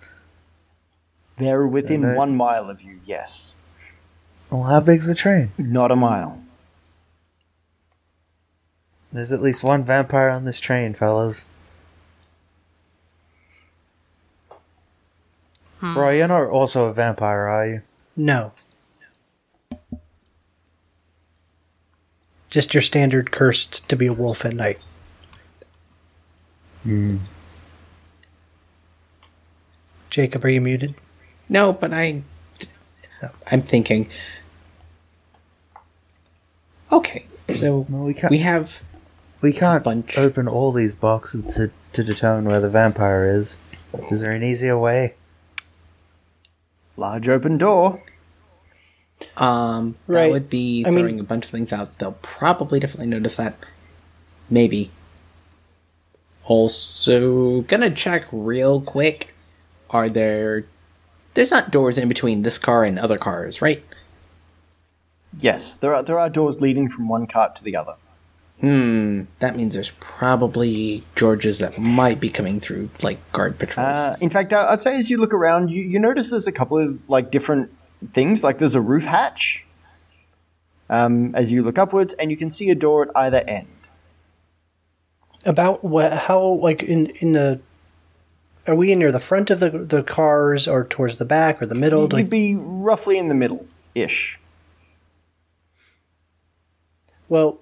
They're 1.37 1.65
within 1.65 2.05
Okay. 2.05 2.15
one 2.15 2.35
mile 2.35 2.69
of 2.69 2.81
you. 2.81 2.99
Yes, 3.05 3.55
Well, 4.51 4.63
how 4.63 4.79
big's 4.81 5.07
the 5.07 5.15
train? 5.15 5.51
not 5.57 5.91
a 5.91 5.95
mile. 5.95 6.39
There's 9.11 9.31
at 9.31 9.41
least 9.41 9.63
one 9.63 9.83
vampire 9.83 10.29
on 10.29 10.45
this 10.45 10.59
train, 10.59 10.93
fellas. 10.93 11.45
Hmm. 15.79 15.97
Roy, 15.97 16.17
you're 16.17 16.27
not 16.27 16.43
also 16.43 16.85
a 16.85 16.93
vampire, 16.93 17.47
are 17.47 17.67
you? 17.67 17.81
No. 18.15 18.51
Just 22.49 22.73
your 22.73 22.81
standard 22.83 23.31
cursed 23.31 23.87
to 23.89 23.95
be 23.95 24.05
a 24.07 24.13
wolf 24.13 24.45
at 24.45 24.53
night. 24.53 24.79
Jacob, 30.09 30.43
are 30.43 30.49
you 30.49 30.61
muted? 30.61 30.95
No, 31.49 31.73
but 31.73 31.93
I. 31.93 32.23
I'm 33.51 33.61
thinking. 33.61 34.09
Okay, 36.91 37.25
so 37.49 37.85
Well, 37.89 38.03
we 38.03 38.13
can't. 38.13 38.31
we 38.31 38.39
have. 38.39 38.83
We 39.41 39.53
can't 39.53 39.83
bunch. 39.83 40.17
open 40.17 40.47
all 40.47 40.71
these 40.71 40.93
boxes 40.93 41.55
to, 41.55 41.71
to 41.93 42.03
determine 42.03 42.45
where 42.45 42.59
the 42.59 42.69
vampire 42.69 43.25
is. 43.29 43.57
Is 44.11 44.21
there 44.21 44.31
an 44.31 44.43
easier 44.43 44.77
way? 44.77 45.15
Large 46.95 47.27
open 47.29 47.57
door. 47.57 48.03
Um, 49.37 49.95
that 50.07 50.13
Right. 50.13 50.31
would 50.31 50.49
be 50.49 50.83
I 50.85 50.89
mean- 50.89 50.99
throwing 50.99 51.19
a 51.19 51.23
bunch 51.23 51.45
of 51.45 51.51
things 51.51 51.71
out. 51.73 51.97
They'll 51.97 52.17
probably 52.21 52.79
definitely 52.79 53.07
notice 53.07 53.37
that. 53.37 53.55
Maybe. 54.49 54.91
Also, 56.51 57.61
gonna 57.61 57.89
check 57.89 58.25
real 58.29 58.81
quick. 58.81 59.33
Are 59.89 60.09
there? 60.09 60.65
There's 61.33 61.49
not 61.49 61.71
doors 61.71 61.97
in 61.97 62.09
between 62.09 62.41
this 62.41 62.57
car 62.57 62.83
and 62.83 62.99
other 62.99 63.17
cars, 63.17 63.61
right? 63.61 63.81
Yes, 65.39 65.75
there 65.75 65.95
are 65.95 66.03
there 66.03 66.19
are 66.19 66.29
doors 66.29 66.59
leading 66.59 66.89
from 66.89 67.07
one 67.07 67.25
cart 67.25 67.55
to 67.55 67.63
the 67.63 67.77
other. 67.77 67.95
Hmm. 68.59 69.21
That 69.39 69.55
means 69.55 69.75
there's 69.75 69.91
probably 70.01 71.03
Georges 71.15 71.59
that 71.59 71.79
might 71.79 72.19
be 72.19 72.29
coming 72.29 72.59
through, 72.59 72.89
like 73.01 73.19
guard 73.31 73.57
patrols. 73.57 73.87
Uh, 73.87 74.17
in 74.19 74.29
fact, 74.29 74.51
I'd 74.51 74.81
say 74.81 74.97
as 74.97 75.09
you 75.09 75.19
look 75.19 75.33
around, 75.33 75.71
you, 75.71 75.81
you 75.81 76.01
notice 76.01 76.31
there's 76.31 76.47
a 76.47 76.51
couple 76.51 76.77
of 76.77 77.09
like 77.09 77.31
different 77.31 77.71
things. 78.07 78.43
Like 78.43 78.57
there's 78.57 78.75
a 78.75 78.81
roof 78.81 79.05
hatch 79.05 79.65
um, 80.89 81.33
as 81.33 81.49
you 81.49 81.63
look 81.63 81.79
upwards, 81.79 82.13
and 82.15 82.29
you 82.29 82.35
can 82.35 82.51
see 82.51 82.69
a 82.69 82.75
door 82.75 83.03
at 83.03 83.09
either 83.15 83.41
end. 83.47 83.69
About 85.45 85.83
what? 85.83 86.13
How 86.13 86.41
like 86.41 86.83
in 86.83 87.07
in 87.19 87.33
the? 87.33 87.59
Are 88.67 88.75
we 88.75 88.93
near 88.93 89.11
the 89.11 89.19
front 89.19 89.49
of 89.49 89.59
the 89.59 89.69
the 89.71 90.03
cars, 90.03 90.67
or 90.67 90.83
towards 90.85 91.17
the 91.17 91.25
back, 91.25 91.61
or 91.61 91.65
the 91.65 91.75
middle? 91.75 92.03
You'd 92.03 92.13
Like, 92.13 92.29
be 92.29 92.55
roughly 92.55 93.17
in 93.17 93.27
the 93.27 93.33
middle 93.35 93.65
ish. 93.95 94.39
well, 97.27 97.59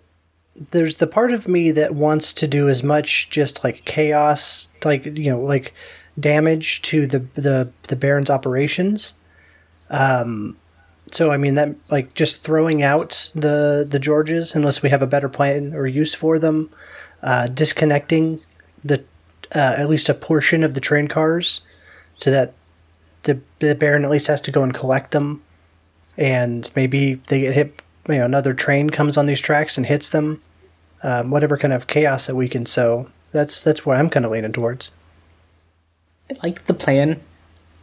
there's 0.71 0.95
the 0.95 1.07
part 1.07 1.31
of 1.31 1.47
me 1.47 1.71
that 1.71 1.93
wants 1.95 2.33
to 2.33 2.47
do 2.47 2.67
as 2.67 2.83
much 2.83 3.29
just 3.29 3.63
like 3.63 3.85
chaos, 3.85 4.69
like 4.83 5.05
you 5.05 5.31
know, 5.31 5.39
like 5.39 5.73
damage 6.19 6.81
to 6.83 7.07
the 7.07 7.19
the 7.35 7.69
the 7.83 7.95
Baron's 7.95 8.29
operations. 8.29 9.13
Um, 9.89 10.57
so 11.11 11.31
I 11.31 11.37
mean 11.37 11.55
that 11.55 11.75
like 11.89 12.13
just 12.13 12.41
throwing 12.43 12.83
out 12.83 13.31
the 13.33 13.87
the 13.89 13.99
Georges 13.99 14.53
unless 14.53 14.81
we 14.83 14.89
have 14.89 15.01
a 15.01 15.07
better 15.07 15.29
plan 15.29 15.73
or 15.73 15.87
use 15.87 16.13
for 16.13 16.37
them, 16.39 16.69
uh, 17.23 17.47
disconnecting 17.47 18.39
the 18.83 19.03
uh, 19.53 19.75
at 19.77 19.89
least 19.89 20.09
a 20.09 20.13
portion 20.13 20.63
of 20.63 20.73
the 20.73 20.79
train 20.79 21.07
cars, 21.07 21.61
so 22.17 22.31
that 22.31 22.53
the 23.23 23.39
the 23.59 23.75
Baron 23.75 24.05
at 24.05 24.11
least 24.11 24.27
has 24.27 24.41
to 24.41 24.51
go 24.51 24.63
and 24.63 24.73
collect 24.73 25.11
them, 25.11 25.41
and 26.17 26.69
maybe 26.75 27.15
they 27.27 27.41
get 27.41 27.55
hit. 27.55 27.81
You 28.07 28.15
know, 28.15 28.25
another 28.25 28.53
train 28.53 28.89
comes 28.89 29.17
on 29.17 29.27
these 29.27 29.41
tracks 29.41 29.77
and 29.77 29.85
hits 29.85 30.09
them. 30.09 30.41
Um, 31.01 31.29
whatever 31.29 31.57
kind 31.57 31.73
of 31.73 31.87
chaos 31.87 32.27
that 32.27 32.35
we 32.35 32.49
can 32.49 32.65
sow. 32.65 33.09
That's 33.31 33.63
that's 33.63 33.85
where 33.85 33.97
I'm 33.97 34.09
kind 34.09 34.25
of 34.25 34.31
leaning 34.31 34.51
towards. 34.51 34.91
I 36.29 36.35
like 36.43 36.65
the 36.65 36.73
plan. 36.73 37.21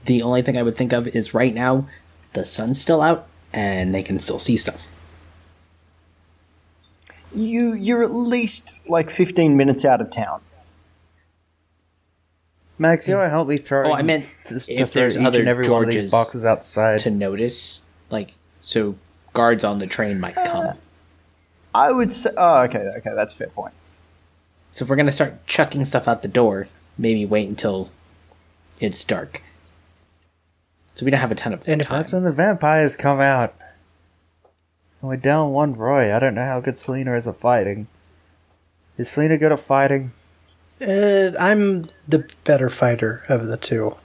The 0.04 0.22
only 0.22 0.42
thing 0.42 0.56
I 0.56 0.62
would 0.62 0.76
think 0.76 0.92
of 0.92 1.08
is 1.08 1.34
right 1.34 1.54
now, 1.54 1.88
the 2.34 2.44
sun's 2.44 2.80
still 2.80 3.02
out 3.02 3.26
and 3.52 3.94
they 3.94 4.02
can 4.02 4.18
still 4.18 4.38
see 4.38 4.56
stuff. 4.56 4.90
You 7.36 7.74
you're 7.74 8.02
at 8.02 8.14
least 8.14 8.74
like 8.88 9.10
15 9.10 9.56
minutes 9.56 9.84
out 9.84 10.00
of 10.00 10.10
town. 10.10 10.40
Max, 12.78 13.08
you 13.08 13.14
want 13.14 13.26
to 13.26 13.30
help 13.30 13.48
me 13.48 13.56
throw? 13.56 13.90
Oh, 13.90 13.94
I 13.94 14.02
meant 14.02 14.26
to, 14.46 14.60
to 14.60 14.72
if 14.72 14.92
throw 14.92 15.02
there's 15.02 15.16
each 15.16 15.24
other 15.24 15.40
and 15.40 15.48
every 15.48 15.68
one 15.68 15.82
of 15.82 15.88
these 15.88 15.96
Georges 15.96 16.10
boxes 16.10 16.44
outside. 16.44 17.00
To 17.00 17.10
notice, 17.10 17.82
like, 18.10 18.34
so 18.60 18.96
guards 19.32 19.64
on 19.64 19.78
the 19.78 19.86
train 19.86 20.20
might 20.20 20.36
uh, 20.36 20.46
come. 20.46 20.78
I 21.74 21.92
would 21.92 22.12
say. 22.12 22.30
Oh, 22.36 22.62
okay, 22.62 22.90
okay, 22.98 23.12
that's 23.14 23.32
a 23.34 23.36
fair 23.36 23.48
point. 23.48 23.74
So 24.72 24.84
if 24.84 24.90
we're 24.90 24.96
gonna 24.96 25.12
start 25.12 25.46
chucking 25.46 25.84
stuff 25.86 26.06
out 26.06 26.22
the 26.22 26.28
door, 26.28 26.68
maybe 26.98 27.24
wait 27.24 27.48
until 27.48 27.90
it's 28.78 29.02
dark. 29.04 29.42
So 30.94 31.04
we 31.04 31.10
don't 31.10 31.20
have 31.20 31.32
a 31.32 31.34
ton 31.34 31.52
of 31.52 31.66
And 31.68 31.80
if 31.80 31.88
time. 31.88 31.98
That's 31.98 32.12
when 32.12 32.24
the 32.24 32.32
vampires 32.32 32.96
come 32.96 33.20
out. 33.20 33.54
And 35.00 35.10
we're 35.10 35.16
down 35.16 35.52
one 35.52 35.74
Roy. 35.74 36.14
I 36.14 36.18
don't 36.18 36.34
know 36.34 36.44
how 36.44 36.60
good 36.60 36.78
Selena 36.78 37.14
is 37.14 37.28
at 37.28 37.36
fighting. 37.36 37.86
Is 38.96 39.10
Selena 39.10 39.36
good 39.36 39.52
at 39.52 39.60
fighting? 39.60 40.12
Uh, 40.80 41.32
I'm 41.38 41.84
the 42.06 42.28
better 42.44 42.68
fighter 42.68 43.24
of 43.28 43.46
the 43.46 43.56
two. 43.56 43.96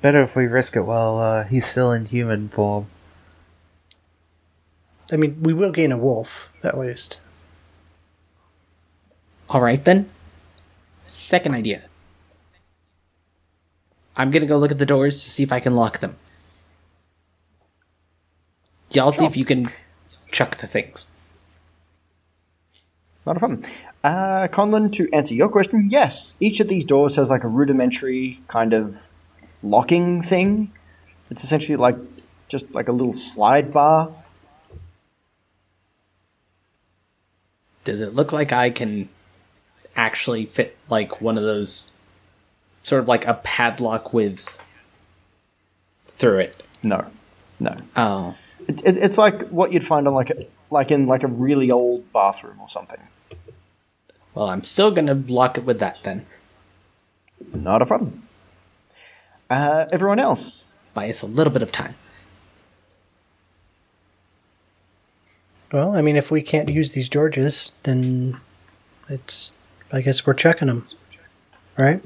Better 0.00 0.22
if 0.22 0.34
we 0.34 0.46
risk 0.46 0.74
it 0.74 0.82
while 0.82 1.18
uh, 1.18 1.44
he's 1.44 1.66
still 1.66 1.92
in 1.92 2.06
human 2.06 2.48
form. 2.48 2.86
I 5.12 5.16
mean, 5.16 5.42
we 5.42 5.52
will 5.52 5.70
gain 5.70 5.92
a 5.92 5.98
wolf 5.98 6.50
at 6.62 6.78
least. 6.78 7.20
All 9.48 9.60
right 9.60 9.84
then. 9.84 10.08
Second 11.06 11.54
idea. 11.54 11.82
I'm 14.16 14.30
gonna 14.30 14.46
go 14.46 14.58
look 14.58 14.70
at 14.70 14.78
the 14.78 14.86
doors 14.86 15.22
to 15.22 15.30
see 15.30 15.42
if 15.42 15.52
I 15.52 15.60
can 15.60 15.76
lock 15.76 16.00
them. 16.00 16.16
Y'all 18.92 19.10
see 19.10 19.24
if 19.24 19.36
you 19.36 19.44
can 19.44 19.66
chuck 20.30 20.56
the 20.58 20.66
things. 20.66 21.08
Not 23.26 23.36
a 23.36 23.38
problem. 23.38 23.62
Uh, 24.02 24.48
Conlon, 24.48 24.92
to 24.92 25.08
answer 25.12 25.34
your 25.34 25.48
question, 25.48 25.88
yes, 25.90 26.34
each 26.40 26.60
of 26.60 26.68
these 26.68 26.84
doors 26.84 27.16
has 27.16 27.30
like 27.30 27.44
a 27.44 27.48
rudimentary 27.48 28.40
kind 28.48 28.72
of 28.72 29.08
locking 29.62 30.22
thing. 30.22 30.72
It's 31.30 31.44
essentially 31.44 31.76
like 31.76 31.96
just 32.48 32.74
like 32.74 32.88
a 32.88 32.92
little 32.92 33.12
slide 33.12 33.72
bar. 33.72 34.12
Does 37.84 38.00
it 38.00 38.14
look 38.14 38.32
like 38.32 38.52
I 38.52 38.70
can 38.70 39.08
actually 39.96 40.46
fit 40.46 40.76
like 40.88 41.20
one 41.20 41.38
of 41.38 41.44
those 41.44 41.92
sort 42.82 43.00
of 43.00 43.08
like 43.08 43.26
a 43.26 43.34
padlock 43.34 44.12
with 44.12 44.58
through 46.08 46.38
it? 46.38 46.62
No, 46.82 47.06
no. 47.60 47.76
Oh. 47.96 48.36
It, 48.68 48.82
it, 48.84 48.96
it's 48.96 49.18
like 49.18 49.48
what 49.48 49.72
you'd 49.72 49.84
find 49.84 50.06
on 50.06 50.14
like 50.14 50.30
a, 50.30 50.42
like 50.70 50.90
in 50.90 51.06
like 51.06 51.22
a 51.22 51.28
really 51.28 51.70
old 51.70 52.10
bathroom 52.12 52.60
or 52.60 52.68
something. 52.68 53.00
Well, 54.34 54.48
I'm 54.48 54.62
still 54.64 54.90
gonna 54.90 55.14
lock 55.14 55.58
it 55.58 55.64
with 55.64 55.78
that 55.80 55.98
then. 56.02 56.26
Not 57.54 57.82
a 57.82 57.86
problem. 57.86 58.26
Uh, 59.50 59.86
everyone 59.92 60.18
else? 60.18 60.72
Buy 60.94 61.10
us 61.10 61.22
a 61.22 61.26
little 61.26 61.52
bit 61.52 61.62
of 61.62 61.72
time. 61.72 61.94
Well, 65.72 65.96
I 65.96 66.02
mean, 66.02 66.16
if 66.16 66.30
we 66.30 66.42
can't 66.42 66.68
use 66.68 66.92
these 66.92 67.08
Georges, 67.08 67.72
then 67.82 68.40
it's. 69.08 69.52
I 69.90 70.00
guess 70.00 70.26
we're 70.26 70.34
checking 70.34 70.68
them, 70.68 70.86
right? 71.78 72.02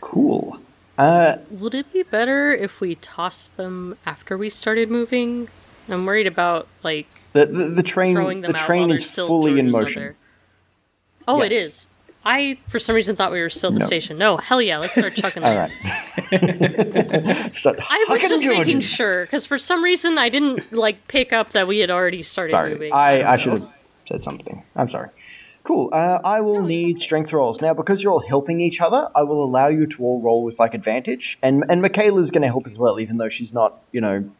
Cool. 0.00 0.58
Uh, 0.96 1.36
Would 1.50 1.74
it 1.74 1.92
be 1.92 2.02
better 2.02 2.52
if 2.52 2.80
we 2.80 2.94
tossed 2.96 3.56
them 3.56 3.96
after 4.06 4.36
we 4.38 4.48
started 4.48 4.90
moving? 4.90 5.48
I'm 5.88 6.04
worried 6.06 6.26
about 6.26 6.68
like 6.82 7.06
the, 7.32 7.46
the, 7.46 7.64
the 7.66 7.82
train, 7.82 8.14
throwing 8.14 8.40
them 8.42 8.52
the 8.52 8.58
train 8.58 8.90
is 8.90 9.10
fully 9.12 9.58
in 9.58 9.70
motion. 9.70 10.14
Oh, 11.26 11.42
it 11.42 11.52
Yes. 11.52 11.64
is. 11.66 11.88
I 12.24 12.58
for 12.66 12.78
some 12.78 12.94
reason 12.94 13.16
thought 13.16 13.32
we 13.32 13.40
were 13.40 13.48
still 13.48 13.68
at 13.70 13.74
the 13.74 13.80
No. 13.80 13.86
station. 13.86 14.18
No, 14.18 14.36
hell 14.36 14.60
yeah, 14.60 14.78
let's 14.78 14.92
start 14.92 15.14
chucking 15.14 15.44
All 15.44 15.50
them. 15.50 15.70
I 16.32 18.06
was 18.08 18.20
just 18.20 18.46
making 18.46 18.80
sure 18.80 19.24
because 19.24 19.46
for 19.46 19.58
some 19.58 19.82
reason 19.82 20.18
I 20.18 20.28
didn't 20.28 20.72
like 20.72 21.08
pick 21.08 21.32
up 21.32 21.52
that 21.52 21.66
we 21.68 21.78
had 21.78 21.90
already 21.90 22.22
started 22.22 22.50
Sorry, 22.50 22.72
moving. 22.72 22.92
I, 22.92 23.18
don't 23.18 23.26
I 23.26 23.36
should 23.36 23.52
have 23.54 23.72
said 24.06 24.22
something. 24.24 24.64
I'm 24.76 24.88
sorry. 24.88 25.10
Cool. 25.64 25.90
Uh, 25.92 26.18
I 26.24 26.40
will 26.40 26.62
need 26.62 27.00
strength 27.00 27.32
rolls 27.32 27.60
now 27.60 27.74
because 27.74 28.02
you're 28.02 28.12
all 28.12 28.26
helping 28.26 28.60
each 28.60 28.80
other. 28.80 29.08
I 29.14 29.22
will 29.22 29.42
allow 29.44 29.68
you 29.68 29.86
to 29.86 30.02
all 30.02 30.20
roll 30.20 30.42
with 30.42 30.58
like 30.58 30.72
advantage, 30.74 31.38
and 31.42 31.64
and 31.68 31.82
Michaela's 31.82 32.30
going 32.30 32.42
to 32.42 32.48
help 32.48 32.66
as 32.66 32.78
well, 32.78 32.98
even 32.98 33.18
though 33.18 33.28
she's 33.28 33.52
not, 33.52 33.82
you 33.92 34.00
know, 34.00 34.30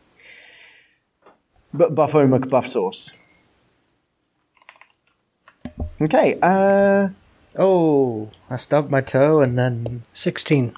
bu- 1.72 1.90
Buffo 1.90 2.26
McBuff 2.26 2.66
sauce. 2.66 3.14
Okay. 6.00 6.38
Uh, 6.42 7.08
Oh, 7.60 8.28
I 8.48 8.54
stubbed 8.56 8.88
my 8.90 9.00
toe 9.00 9.40
and 9.40 9.58
then. 9.58 10.02
16. 10.12 10.72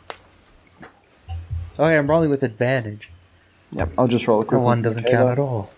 Oh, 1.79 1.89
yeah, 1.89 1.99
I'm 1.99 2.09
rolling 2.09 2.31
with 2.31 2.43
advantage. 2.43 3.11
yep. 3.73 3.91
I'll 3.99 4.07
just 4.09 4.27
roll 4.27 4.41
a 4.41 4.45
quick 4.47 4.61
one 4.63 4.81
doesn't 4.81 5.05
count 5.05 5.31
at 5.31 5.39
all. 5.39 5.71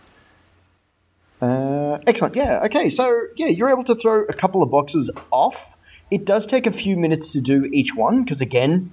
Uh, 1.40 1.98
excellent. 2.06 2.36
Yeah. 2.36 2.60
Okay. 2.66 2.88
So 2.88 3.26
yeah, 3.36 3.48
you're 3.48 3.68
able 3.68 3.82
to 3.84 3.96
throw 3.96 4.20
a 4.24 4.32
couple 4.32 4.62
of 4.62 4.70
boxes 4.70 5.10
off. 5.32 5.76
It 6.08 6.24
does 6.24 6.46
take 6.46 6.66
a 6.66 6.70
few 6.70 6.96
minutes 6.96 7.32
to 7.32 7.40
do 7.40 7.64
each 7.72 7.96
one 7.96 8.22
because 8.22 8.40
again, 8.40 8.92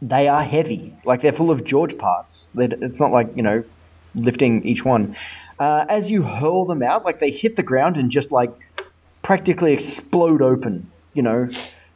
they 0.00 0.26
are 0.26 0.42
heavy. 0.42 0.94
Like 1.04 1.20
they're 1.20 1.32
full 1.34 1.50
of 1.50 1.64
George 1.64 1.98
parts. 1.98 2.50
They- 2.54 2.64
It's 2.80 2.98
not 2.98 3.12
like 3.12 3.28
you 3.36 3.42
know 3.42 3.62
lifting 4.14 4.64
each 4.64 4.84
one. 4.84 5.14
Uh, 5.58 5.86
as 5.88 6.10
you 6.10 6.22
hurl 6.22 6.64
them 6.64 6.82
out, 6.82 7.04
like 7.04 7.20
they 7.20 7.30
hit 7.30 7.56
the 7.56 7.62
ground 7.62 7.96
and 7.96 8.10
just 8.10 8.32
like 8.32 8.52
practically 9.22 9.72
explode 9.72 10.42
open. 10.42 10.90
You 11.14 11.22
know, 11.22 11.48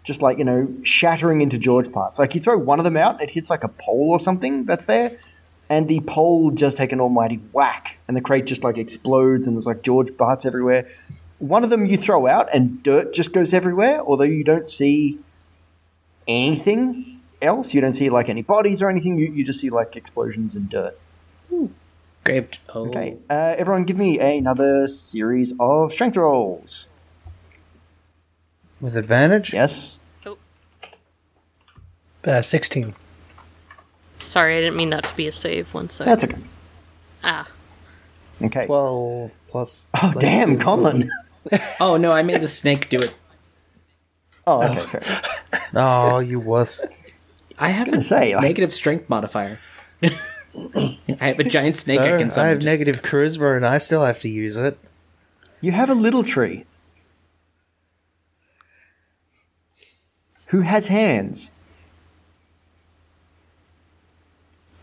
just 0.04 0.23
like 0.23 0.38
you 0.38 0.44
know 0.44 0.75
shattering 0.82 1.40
into 1.40 1.58
George 1.58 1.90
parts. 1.90 2.18
Like 2.18 2.35
you 2.35 2.40
throw 2.40 2.58
one 2.58 2.78
of 2.78 2.85
them 2.85 2.96
out, 2.96 3.20
and 3.20 3.23
it 3.23 3.30
hits 3.30 3.50
like 3.50 3.64
a 3.64 3.68
pole 3.68 4.11
or 4.11 4.18
something 4.18 4.64
that's 4.64 4.85
there 4.85 5.16
and 5.68 5.88
the 5.88 6.00
pole 6.00 6.50
just 6.50 6.76
take 6.76 6.92
an 6.92 7.00
almighty 7.00 7.40
whack, 7.52 7.99
and 8.06 8.16
the 8.16 8.20
crate 8.20 8.46
just 8.46 8.62
like 8.62 8.78
explodes, 8.78 9.46
and 9.46 9.56
there's 9.56 9.66
like 9.66 9.82
George 9.82 10.16
parts 10.16 10.46
everywhere. 10.46 10.87
One 11.38 11.64
of 11.64 11.70
them 11.70 11.87
you 11.87 11.96
throw 11.96 12.26
out, 12.26 12.49
and 12.54 12.82
dirt 12.82 13.12
just 13.12 13.32
goes 13.32 13.52
everywhere. 13.52 14.00
Although 14.00 14.25
you 14.25 14.44
don't 14.44 14.68
see 14.68 15.18
anything 16.28 17.20
else, 17.42 17.75
you 17.75 17.80
don't 17.80 17.94
see 17.94 18.11
like 18.11 18.28
any 18.28 18.42
bodies 18.42 18.82
or 18.82 18.88
anything. 18.88 19.18
You, 19.18 19.32
you 19.32 19.44
just 19.44 19.61
see 19.61 19.70
like 19.70 19.96
explosions 19.96 20.54
and 20.54 20.68
dirt. 20.68 20.99
Grave. 22.26 22.49
Oh, 22.75 22.87
Okay, 22.88 23.16
uh, 23.30 23.54
everyone, 23.56 23.85
give 23.85 23.97
me 23.97 24.18
another 24.18 24.87
series 24.88 25.54
of 25.59 25.92
strength 25.92 26.16
rolls. 26.16 26.87
With 28.80 28.97
advantage? 28.97 29.52
Yes. 29.52 29.99
Uh, 32.25 32.42
16. 32.42 32.95
Sorry, 34.16 34.56
I 34.56 34.61
didn't 34.61 34.76
mean 34.76 34.90
that 34.90 35.04
to 35.04 35.14
be 35.16 35.28
a 35.28 35.33
save. 35.33 35.73
One 35.73 35.88
sec. 35.90 36.06
That's 36.06 36.25
okay. 36.25 36.37
ah, 37.22 37.48
Okay. 38.42 38.66
12 38.66 39.33
plus. 39.48 39.88
oh 40.03 40.12
damn, 40.18 40.59
Conlon. 40.59 41.09
Oh 41.79 41.96
no, 41.96 42.11
I 42.11 42.22
made 42.24 42.42
the 42.42 42.48
snake 42.48 42.88
do 42.88 42.96
it. 42.96 43.16
Oh, 44.48 44.62
okay, 44.64 44.85
fair. 44.87 45.22
Oh, 45.77 46.18
you 46.31 46.40
wuss. 46.40 46.83
I 47.61 47.68
have 47.68 47.87
gonna 47.87 47.98
a 47.98 48.03
say, 48.03 48.35
like- 48.35 48.42
negative 48.42 48.74
strength 48.74 49.09
modifier. 49.09 49.61
I 50.57 51.29
have 51.29 51.38
a 51.38 51.45
giant 51.45 51.77
snake 51.77 52.01
I 52.01 52.11
So, 52.11 52.19
can 52.19 52.31
I 52.38 52.47
have 52.49 52.59
just- 52.59 52.66
negative 52.66 53.03
charisma 53.03 53.57
and 53.57 53.66
I 53.66 53.79
still 53.79 54.05
have 54.05 54.21
to 54.21 54.29
use 54.29 54.57
it. 54.57 54.79
You 55.61 55.73
have 55.73 55.90
a 55.90 55.95
little 55.95 56.23
tree. 56.25 56.64
Who 60.49 60.61
has 60.61 60.87
hands? 60.88 61.51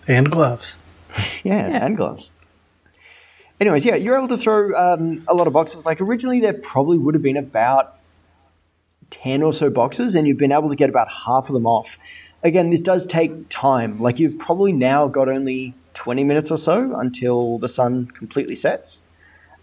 And 0.08 0.30
gloves. 0.32 0.76
Yeah, 1.44 1.86
and 1.86 1.96
gloves. 1.96 2.32
Anyways, 3.60 3.86
yeah, 3.86 3.96
you're 3.96 4.18
able 4.18 4.28
to 4.30 4.38
throw 4.38 4.74
um, 4.76 5.24
a 5.28 5.34
lot 5.34 5.46
of 5.46 5.54
boxes. 5.54 5.86
Like 5.86 6.02
originally, 6.02 6.40
there 6.40 6.54
probably 6.54 6.98
would 6.98 7.14
have 7.14 7.22
been 7.22 7.38
about 7.38 7.96
ten 9.12 9.44
or 9.44 9.54
so 9.54 9.70
boxes, 9.70 10.16
and 10.16 10.28
you've 10.28 10.38
been 10.38 10.52
able 10.52 10.70
to 10.70 10.76
get 10.76 10.90
about 10.90 11.08
half 11.26 11.50
of 11.50 11.54
them 11.54 11.68
off. 11.68 11.98
Again, 12.44 12.70
this 12.70 12.82
does 12.82 13.06
take 13.06 13.50
time. 13.50 14.00
Like 14.00 14.20
you've 14.20 14.38
probably 14.38 14.74
now 14.74 15.08
got 15.08 15.30
only 15.30 15.74
twenty 15.94 16.24
minutes 16.24 16.52
or 16.52 16.58
so 16.58 16.94
until 16.96 17.58
the 17.58 17.70
sun 17.70 18.08
completely 18.08 18.56
sets. 18.56 19.02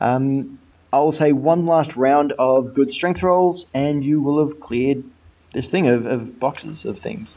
Um, 0.00 0.58
I 0.92 0.98
will 0.98 1.12
say 1.12 1.32
one 1.32 1.66
last 1.66 1.96
round 1.96 2.32
of 2.38 2.74
good 2.74 2.90
strength 2.90 3.22
rolls, 3.22 3.66
and 3.74 4.02
you 4.02 4.20
will 4.20 4.44
have 4.44 4.58
cleared 4.58 5.04
this 5.52 5.68
thing 5.68 5.86
of, 5.86 6.06
of 6.06 6.40
boxes 6.40 6.84
of 6.84 6.98
things. 6.98 7.36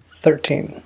13. 0.00 0.82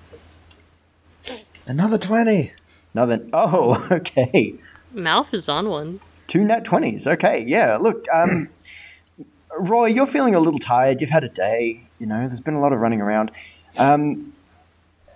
Another 1.67 1.99
20. 1.99 2.53
Another. 2.95 3.27
Oh, 3.33 3.87
okay. 3.91 4.55
mouth 4.93 5.33
is 5.35 5.49
on 5.49 5.69
one. 5.69 6.01
Two 6.27 6.43
nat 6.43 6.65
20s. 6.65 7.07
Okay, 7.07 7.45
yeah. 7.47 7.77
Look, 7.77 8.07
um, 8.13 8.49
Roy, 9.59 9.87
you're 9.87 10.07
feeling 10.07 10.35
a 10.35 10.41
little 10.41 10.59
tired. 10.59 11.01
You've 11.01 11.11
had 11.11 11.25
a 11.25 11.29
day. 11.29 11.83
You 11.99 12.07
know, 12.07 12.27
there's 12.27 12.41
been 12.41 12.55
a 12.55 12.61
lot 12.61 12.73
of 12.73 12.81
running 12.81 13.01
around. 13.01 13.31
Um, 13.77 14.33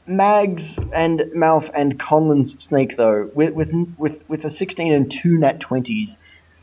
Mags 0.06 0.78
and 0.92 1.24
Mouth 1.34 1.70
and 1.74 1.98
Conlon's 1.98 2.62
snake, 2.62 2.96
though, 2.96 3.30
with, 3.34 3.54
with 3.54 3.72
with 3.98 4.28
with 4.28 4.44
a 4.44 4.50
16 4.50 4.92
and 4.92 5.10
two 5.10 5.38
nat 5.38 5.60
20s, 5.60 6.16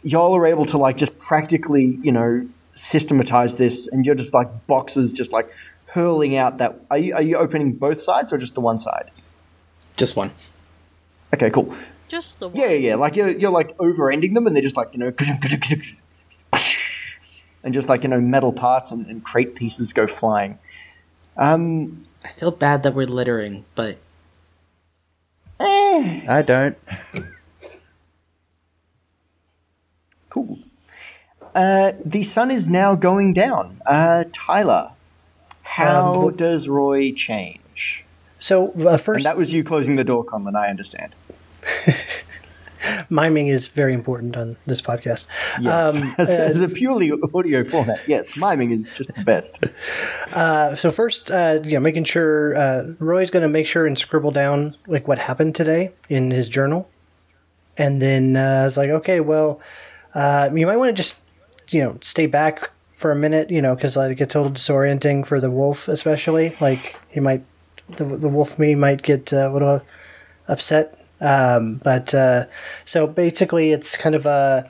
y'all 0.03 0.35
are 0.35 0.45
able 0.45 0.65
to 0.65 0.77
like 0.77 0.97
just 0.97 1.17
practically, 1.17 1.99
you 2.01 2.11
know, 2.11 2.47
systematize 2.73 3.55
this, 3.55 3.87
and 3.87 4.05
you're 4.05 4.15
just 4.15 4.33
like 4.33 4.67
boxes, 4.67 5.13
just 5.13 5.31
like 5.31 5.49
hurling 5.87 6.35
out. 6.35 6.57
That 6.57 6.79
are 6.91 6.97
you 6.97 7.13
are 7.15 7.21
you 7.21 7.37
opening 7.37 7.73
both 7.73 8.01
sides 8.01 8.33
or 8.33 8.37
just 8.37 8.55
the 8.55 8.61
one 8.61 8.79
side? 8.79 9.11
Just 9.95 10.15
one. 10.15 10.31
Okay, 11.33 11.49
cool. 11.49 11.73
Just 12.07 12.39
the 12.39 12.49
one. 12.49 12.57
Yeah, 12.57 12.69
yeah, 12.69 12.89
yeah. 12.89 12.95
Like 12.95 13.15
you're, 13.15 13.29
you're 13.29 13.51
like 13.51 13.75
over 13.79 14.11
ending 14.11 14.33
them, 14.33 14.45
and 14.47 14.55
they're 14.55 14.63
just 14.63 14.77
like 14.77 14.89
you 14.93 14.99
know, 14.99 15.11
and 17.63 17.73
just 17.73 17.89
like 17.89 18.03
you 18.03 18.09
know, 18.09 18.21
metal 18.21 18.53
parts 18.53 18.91
and, 18.91 19.05
and 19.07 19.23
crate 19.23 19.55
pieces 19.55 19.93
go 19.93 20.07
flying. 20.07 20.57
Um, 21.37 22.05
I 22.25 22.29
feel 22.29 22.51
bad 22.51 22.83
that 22.83 22.93
we're 22.93 23.07
littering, 23.07 23.65
but 23.75 23.97
eh, 25.59 26.25
I 26.27 26.41
don't. 26.41 26.77
cool. 30.29 30.59
Uh, 31.55 31.93
the 32.05 32.23
sun 32.23 32.51
is 32.51 32.67
now 32.67 32.95
going 32.95 33.33
down. 33.33 33.81
Uh, 33.85 34.25
Tyler, 34.31 34.91
how 35.63 36.27
Um, 36.27 36.35
does 36.35 36.67
Roy 36.67 37.11
change? 37.11 38.05
So, 38.39 38.69
uh, 38.85 38.91
And 38.91 39.01
first, 39.01 39.23
that 39.23 39.37
was 39.37 39.53
you 39.53 39.63
closing 39.63 39.95
the 39.95 40.03
door, 40.03 40.23
Conlon. 40.23 40.55
I 40.55 40.69
understand. 40.69 41.15
miming 43.09 43.47
is 43.47 43.67
very 43.67 43.93
important 43.93 44.35
on 44.35 44.57
this 44.65 44.81
podcast. 44.81 45.27
Yes, 45.59 45.95
Um, 46.01 46.15
as, 46.17 46.29
as 46.51 46.59
a 46.61 46.69
purely 46.69 47.11
audio 47.33 47.63
format, 47.63 47.99
yes, 48.07 48.35
miming 48.37 48.71
is 48.71 48.87
just 48.95 49.13
the 49.13 49.23
best. 49.23 49.59
Uh, 50.33 50.75
so 50.75 50.91
first, 50.91 51.31
uh, 51.31 51.59
yeah, 51.63 51.79
making 51.79 52.03
sure 52.03 52.55
uh, 52.55 52.83
Roy's 52.99 53.31
going 53.31 53.41
to 53.43 53.49
make 53.49 53.65
sure 53.65 53.87
and 53.87 53.97
scribble 53.97 54.31
down 54.31 54.75
like 54.87 55.07
what 55.07 55.17
happened 55.17 55.55
today 55.55 55.89
in 56.09 56.31
his 56.31 56.49
journal, 56.49 56.87
and 57.77 58.01
then 58.01 58.35
uh, 58.35 58.63
was 58.65 58.77
like, 58.77 58.89
okay, 58.89 59.19
well, 59.19 59.59
uh, 60.13 60.49
you 60.53 60.65
might 60.67 60.77
want 60.77 60.89
to 60.89 60.93
just 60.93 61.17
you 61.69 61.81
know 61.81 61.97
stay 62.01 62.25
back 62.27 62.69
for 62.93 63.11
a 63.11 63.15
minute, 63.15 63.49
you 63.49 63.61
know, 63.61 63.73
because 63.75 63.95
like 63.97 64.19
it's 64.19 64.35
a 64.35 64.39
little 64.41 64.51
disorienting 64.53 65.25
for 65.25 65.39
the 65.39 65.49
wolf, 65.49 65.87
especially. 65.87 66.55
Like 66.59 66.99
he 67.09 67.19
might, 67.19 67.43
the 67.95 68.03
the 68.05 68.29
wolf 68.29 68.59
me 68.59 68.75
might 68.75 69.01
get 69.01 69.31
uh, 69.33 69.49
a 69.49 69.53
little 69.53 69.81
upset. 70.47 70.99
Um, 71.19 71.81
but 71.83 72.13
uh, 72.13 72.45
so 72.85 73.07
basically, 73.07 73.71
it's 73.71 73.97
kind 73.97 74.15
of 74.15 74.25
a 74.25 74.69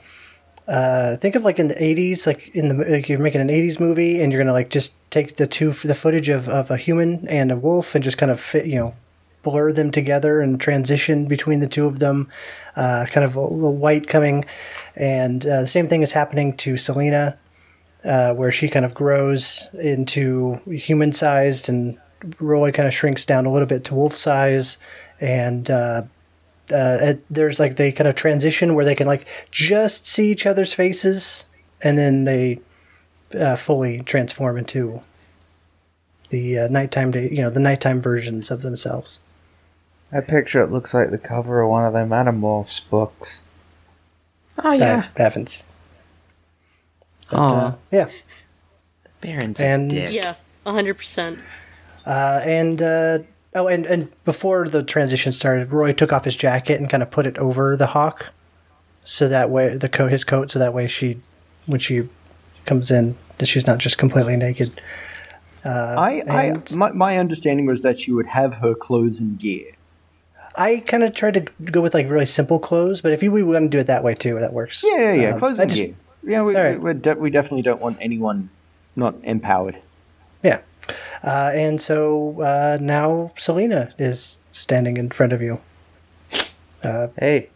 uh, 0.66 1.16
think 1.16 1.34
of 1.34 1.44
like 1.44 1.58
in 1.58 1.68
the 1.68 1.74
80s 1.74 2.26
like 2.26 2.48
in 2.54 2.68
the 2.68 2.74
like 2.84 3.08
you're 3.08 3.18
making 3.18 3.40
an 3.40 3.48
80s 3.48 3.80
movie 3.80 4.20
and 4.20 4.30
you're 4.30 4.42
gonna 4.42 4.52
like 4.52 4.68
just 4.68 4.92
take 5.10 5.36
the 5.36 5.46
two 5.46 5.72
the 5.72 5.94
footage 5.94 6.28
of, 6.28 6.46
of 6.46 6.70
a 6.70 6.76
human 6.76 7.26
and 7.26 7.50
a 7.50 7.56
wolf 7.56 7.94
and 7.94 8.04
just 8.04 8.18
kind 8.18 8.30
of 8.30 8.38
fit 8.38 8.66
you 8.66 8.74
know 8.74 8.94
blur 9.42 9.72
them 9.72 9.90
together 9.90 10.40
and 10.40 10.60
transition 10.60 11.26
between 11.26 11.60
the 11.60 11.66
two 11.66 11.86
of 11.86 11.98
them, 11.98 12.28
uh, 12.76 13.06
kind 13.10 13.24
of 13.24 13.36
a, 13.36 13.40
little 13.40 13.76
white 13.76 14.06
coming. 14.06 14.44
And 14.96 15.44
uh, 15.46 15.60
the 15.60 15.66
same 15.66 15.88
thing 15.88 16.02
is 16.02 16.12
happening 16.12 16.56
to 16.58 16.76
Selena, 16.76 17.38
uh, 18.04 18.34
where 18.34 18.52
she 18.52 18.68
kind 18.68 18.84
of 18.84 18.94
grows 18.94 19.68
into 19.74 20.54
human 20.66 21.12
sized, 21.12 21.68
and 21.68 21.96
Roy 22.40 22.72
kind 22.72 22.86
of 22.86 22.94
shrinks 22.94 23.24
down 23.24 23.46
a 23.46 23.52
little 23.52 23.68
bit 23.68 23.84
to 23.84 23.94
wolf 23.94 24.16
size. 24.16 24.78
And 25.20 25.70
uh, 26.72 26.98
it, 27.00 27.24
there's 27.30 27.58
like 27.58 27.76
they 27.76 27.92
kind 27.92 28.08
of 28.08 28.14
transition 28.14 28.74
where 28.74 28.84
they 28.84 28.94
can 28.94 29.06
like 29.06 29.26
just 29.50 30.06
see 30.06 30.30
each 30.30 30.46
other's 30.46 30.72
faces, 30.72 31.44
and 31.80 31.96
then 31.96 32.24
they 32.24 32.60
uh, 33.38 33.56
fully 33.56 34.02
transform 34.02 34.56
into 34.56 35.02
the 36.30 36.58
uh, 36.58 36.68
nighttime 36.68 37.10
day, 37.10 37.28
you 37.30 37.42
know, 37.42 37.50
the 37.50 37.60
nighttime 37.60 38.00
versions 38.00 38.50
of 38.50 38.62
themselves. 38.62 39.20
I 40.12 40.20
picture 40.20 40.62
it 40.62 40.70
looks 40.70 40.94
like 40.94 41.10
the 41.10 41.18
cover 41.18 41.60
of 41.60 41.68
one 41.68 41.84
of 41.84 41.92
them 41.92 42.10
Animorphs 42.10 42.80
books. 42.88 43.42
Oh 44.62 44.72
yeah. 44.72 45.08
That 45.14 45.22
happens. 45.22 45.62
But, 47.30 47.36
uh, 47.36 47.74
yeah. 47.90 48.08
Baron's 49.20 49.60
and- 49.60 49.92
a 49.92 50.06
dick. 50.06 50.12
Yeah, 50.12 50.34
100%. 50.64 51.40
Uh, 52.06 52.40
and 52.44 52.80
uh, 52.80 53.18
oh, 53.54 53.66
and 53.66 53.86
and 53.86 54.10
before 54.24 54.68
the 54.68 54.82
transition 54.82 55.32
started, 55.32 55.72
Roy 55.72 55.92
took 55.92 56.12
off 56.12 56.24
his 56.24 56.36
jacket 56.36 56.80
and 56.80 56.88
kind 56.88 57.02
of 57.02 57.10
put 57.10 57.26
it 57.26 57.38
over 57.38 57.76
the 57.76 57.86
hawk, 57.86 58.32
so 59.04 59.28
that 59.28 59.50
way 59.50 59.76
the 59.76 59.88
coat, 59.88 60.10
his 60.10 60.24
coat, 60.24 60.50
so 60.50 60.58
that 60.58 60.74
way 60.74 60.86
she, 60.86 61.20
when 61.66 61.80
she 61.80 62.08
comes 62.66 62.90
in, 62.90 63.16
that 63.38 63.46
she's 63.46 63.66
not 63.66 63.78
just 63.78 63.98
completely 63.98 64.36
naked. 64.36 64.80
Uh, 65.64 65.96
I, 65.98 66.22
I 66.28 66.62
my, 66.74 66.92
my 66.92 67.18
understanding 67.18 67.66
was 67.66 67.82
that 67.82 67.98
she 67.98 68.12
would 68.12 68.26
have 68.26 68.54
her 68.56 68.74
clothes 68.74 69.18
and 69.18 69.38
gear. 69.38 69.72
I 70.56 70.78
kind 70.78 71.04
of 71.04 71.14
tried 71.14 71.34
to 71.34 71.40
go 71.64 71.80
with 71.80 71.94
like 71.94 72.08
really 72.08 72.26
simple 72.26 72.58
clothes, 72.58 73.00
but 73.00 73.12
if 73.12 73.22
you 73.22 73.30
we 73.30 73.42
want 73.42 73.64
to 73.64 73.68
do 73.68 73.78
it 73.78 73.86
that 73.88 74.02
way 74.02 74.14
too, 74.14 74.38
that 74.38 74.52
works. 74.52 74.82
Yeah, 74.84 74.98
yeah, 74.98 75.12
yeah. 75.12 75.28
Um, 75.30 75.38
clothes 75.38 75.58
and 75.58 75.70
just- 75.70 75.82
gear. 75.82 75.94
Yeah, 76.24 76.42
we, 76.42 76.54
right. 76.54 76.80
we, 76.80 76.92
de- 76.94 77.14
we 77.14 77.30
definitely 77.30 77.62
don't 77.62 77.80
want 77.80 77.96
anyone 78.00 78.50
not 78.96 79.14
empowered. 79.22 79.78
Yeah. 80.42 80.60
Uh, 81.22 81.50
and 81.54 81.80
so 81.80 82.40
uh, 82.42 82.78
now 82.80 83.32
Selena 83.36 83.92
is 83.98 84.38
standing 84.52 84.96
in 84.96 85.10
front 85.10 85.32
of 85.32 85.42
you. 85.42 85.60
Hey, 86.82 87.50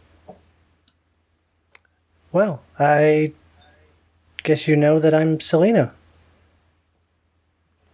Well, 2.33 2.61
I 2.79 3.33
guess 4.41 4.67
you 4.67 4.75
know 4.75 4.99
that 4.99 5.13
I'm 5.13 5.39
Selena. 5.39 5.93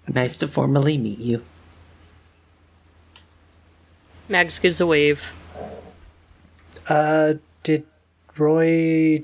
Nice 0.08 0.38
to 0.38 0.48
formally 0.48 0.98
meet 0.98 1.20
you. 1.20 1.44
Mags 4.30 4.58
gives 4.58 4.80
a 4.82 4.88
wave. 4.88 5.34
Uh, 6.88 7.34
did 7.64 7.86
Roy 8.38 9.24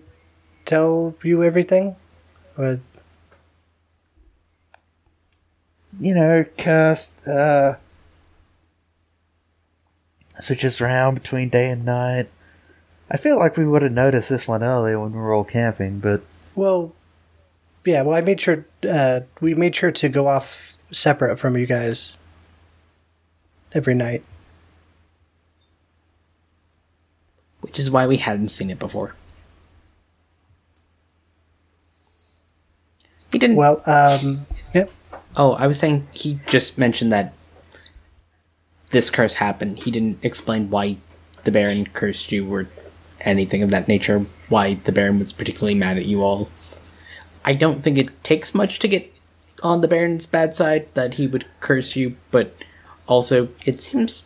tell 0.66 1.16
you 1.24 1.44
everything? 1.44 1.96
Or, 2.58 2.80
you 6.00 6.14
know, 6.14 6.46
cast 6.58 7.28
uh 7.28 7.76
switches 10.40 10.82
around 10.82 11.16
between 11.16 11.50
day 11.50 11.70
and 11.70 11.86
night. 11.86 12.30
I 13.10 13.18
feel 13.18 13.38
like 13.38 13.58
we 13.58 13.66
would 13.66 13.84
have 13.84 13.92
noticed 13.92 14.30
this 14.30 14.48
one 14.48 14.64
earlier 14.64 15.00
when 15.00 15.12
we 15.12 15.20
were 15.20 15.34
all 15.34 15.44
camping, 15.44 16.00
but 16.00 16.22
well, 16.56 16.94
yeah. 17.86 18.02
Well, 18.02 18.18
I 18.18 18.22
made 18.22 18.42
sure. 18.42 18.66
Uh, 18.88 19.22
we 19.42 19.54
made 19.54 19.76
sure 19.76 19.92
to 19.92 20.10
go 20.10 20.28
off 20.28 20.74
separate 20.92 21.38
from 21.38 21.58
you 21.58 21.66
guys 21.66 22.18
every 23.74 23.94
night. 23.94 24.24
Which 27.62 27.80
is 27.80 27.90
why 27.92 28.08
we 28.08 28.18
hadn't 28.18 28.50
seen 28.50 28.70
it 28.70 28.80
before. 28.80 29.16
He 33.32 33.40
didn't. 33.40 33.58
Well, 33.58 33.82
um, 33.86 34.46
yep. 34.50 34.55
Oh, 35.38 35.54
I 35.54 35.68
was 35.68 35.80
saying 35.80 36.08
he 36.12 36.40
just 36.48 36.78
mentioned 36.78 37.12
that 37.12 37.34
this 38.92 39.10
curse 39.10 39.36
happened. 39.36 39.80
He 39.84 39.92
didn't 39.92 40.24
explain 40.24 40.70
why 40.70 40.98
the 41.44 41.52
Baron 41.52 41.86
cursed 41.88 42.32
you 42.32 42.52
or 42.54 42.68
anything 43.22 43.62
of 43.62 43.72
that 43.72 43.88
nature. 43.88 44.26
Why 44.50 44.76
the 44.76 44.92
Baron 44.92 45.20
was 45.20 45.34
particularly 45.34 45.76
mad 45.76 45.98
at 45.98 46.06
you 46.06 46.24
all. 46.24 46.50
I 47.44 47.54
don't 47.54 47.82
think 47.82 47.98
it 47.98 48.24
takes 48.24 48.56
much 48.56 48.80
to 48.80 48.88
get 48.88 49.14
on 49.64 49.82
the 49.82 49.88
Baron's 49.88 50.26
bad 50.26 50.56
side 50.56 50.88
that 50.94 51.16
he 51.16 51.28
would 51.28 51.46
curse 51.60 51.96
you, 51.96 52.16
but 52.32 52.56
also 53.08 53.50
it 53.66 53.82
seems 53.82 54.26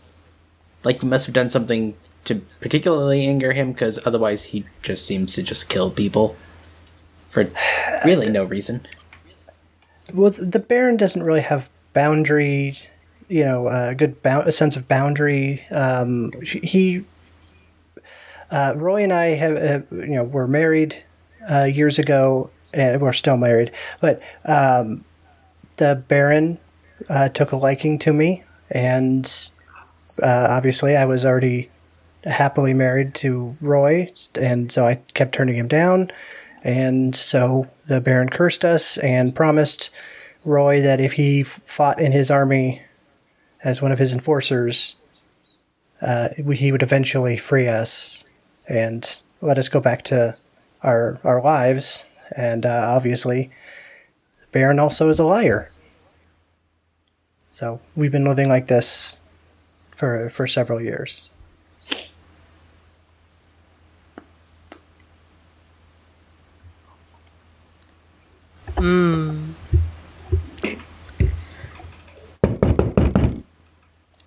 like 0.84 1.02
you 1.02 1.10
must 1.10 1.26
have 1.26 1.36
done 1.36 1.50
something 1.50 1.96
to 2.26 2.42
particularly 2.60 3.26
anger 3.26 3.54
him 3.54 3.72
because 3.72 4.06
otherwise 4.06 4.46
he 4.46 4.66
just 4.82 5.06
seems 5.06 5.36
to 5.36 5.44
just 5.44 5.70
kill 5.70 5.90
people 5.90 6.36
for 7.28 7.50
really 8.06 8.30
no 8.30 8.44
reason. 8.44 8.86
Well, 10.14 10.32
the 10.32 10.60
Baron 10.60 10.98
doesn't 10.98 11.24
really 11.24 11.42
have 11.42 11.70
boundary, 11.94 12.78
you 13.28 13.44
know, 13.44 13.68
a 13.68 13.96
good 13.96 14.22
bound, 14.22 14.48
a 14.48 14.52
sense 14.52 14.76
of 14.76 14.88
boundary. 14.88 15.64
Um, 15.72 16.32
he, 16.44 17.04
uh, 18.52 18.74
Roy 18.76 19.04
and 19.04 19.14
I 19.14 19.26
have, 19.36 19.56
uh, 19.56 19.96
you 19.96 20.16
know, 20.16 20.24
were 20.24 20.48
married 20.48 21.04
uh, 21.50 21.66
years 21.66 22.00
ago, 22.00 22.50
and 22.74 23.02
we're 23.02 23.14
still 23.14 23.38
married. 23.38 23.72
But 24.02 24.22
um, 24.46 25.04
the 25.78 26.04
Baron 26.08 26.60
uh, 27.08 27.30
took 27.30 27.52
a 27.52 27.58
liking 27.58 28.00
to 28.00 28.14
me, 28.14 28.44
and 28.70 29.52
uh, 30.22 30.48
obviously 30.50 30.96
I 30.96 31.06
was 31.06 31.26
already 31.26 31.70
happily 32.24 32.74
married 32.74 33.14
to 33.16 33.56
Roy, 33.62 34.12
and 34.36 34.72
so 34.72 34.86
I 34.86 34.96
kept 35.14 35.34
turning 35.34 35.56
him 35.56 35.68
down. 35.68 36.12
And 36.64 37.16
so 37.16 37.68
the 37.88 38.02
Baron 38.02 38.30
cursed 38.30 38.66
us 38.66 38.98
and 38.98 39.36
promised 39.36 39.90
Roy 40.46 40.82
that 40.82 41.00
if 41.00 41.14
he 41.14 41.44
fought 41.44 42.00
in 42.00 42.12
his 42.12 42.32
army 42.32 42.82
as 43.64 43.82
one 43.82 43.92
of 43.92 44.00
his 44.00 44.14
enforcers, 44.14 44.96
uh, 46.02 46.30
he 46.54 46.72
would 46.72 46.84
eventually 46.84 47.38
free 47.38 47.68
us 47.68 48.26
and 48.70 49.22
let 49.42 49.58
us 49.58 49.70
go 49.70 49.80
back 49.80 50.04
to 50.04 50.36
our 50.84 51.20
our 51.24 51.42
lives. 51.42 52.06
And 52.36 52.66
uh, 52.66 52.86
obviously, 52.88 53.50
the 54.40 54.48
Baron 54.52 54.80
also 54.80 55.10
is 55.10 55.20
a 55.20 55.26
liar. 55.26 55.70
So 57.52 57.82
we've 57.96 58.12
been 58.12 58.26
living 58.26 58.48
like 58.48 58.68
this 58.68 59.20
for 59.96 60.30
for 60.30 60.48
several 60.48 60.82
years. 60.82 61.30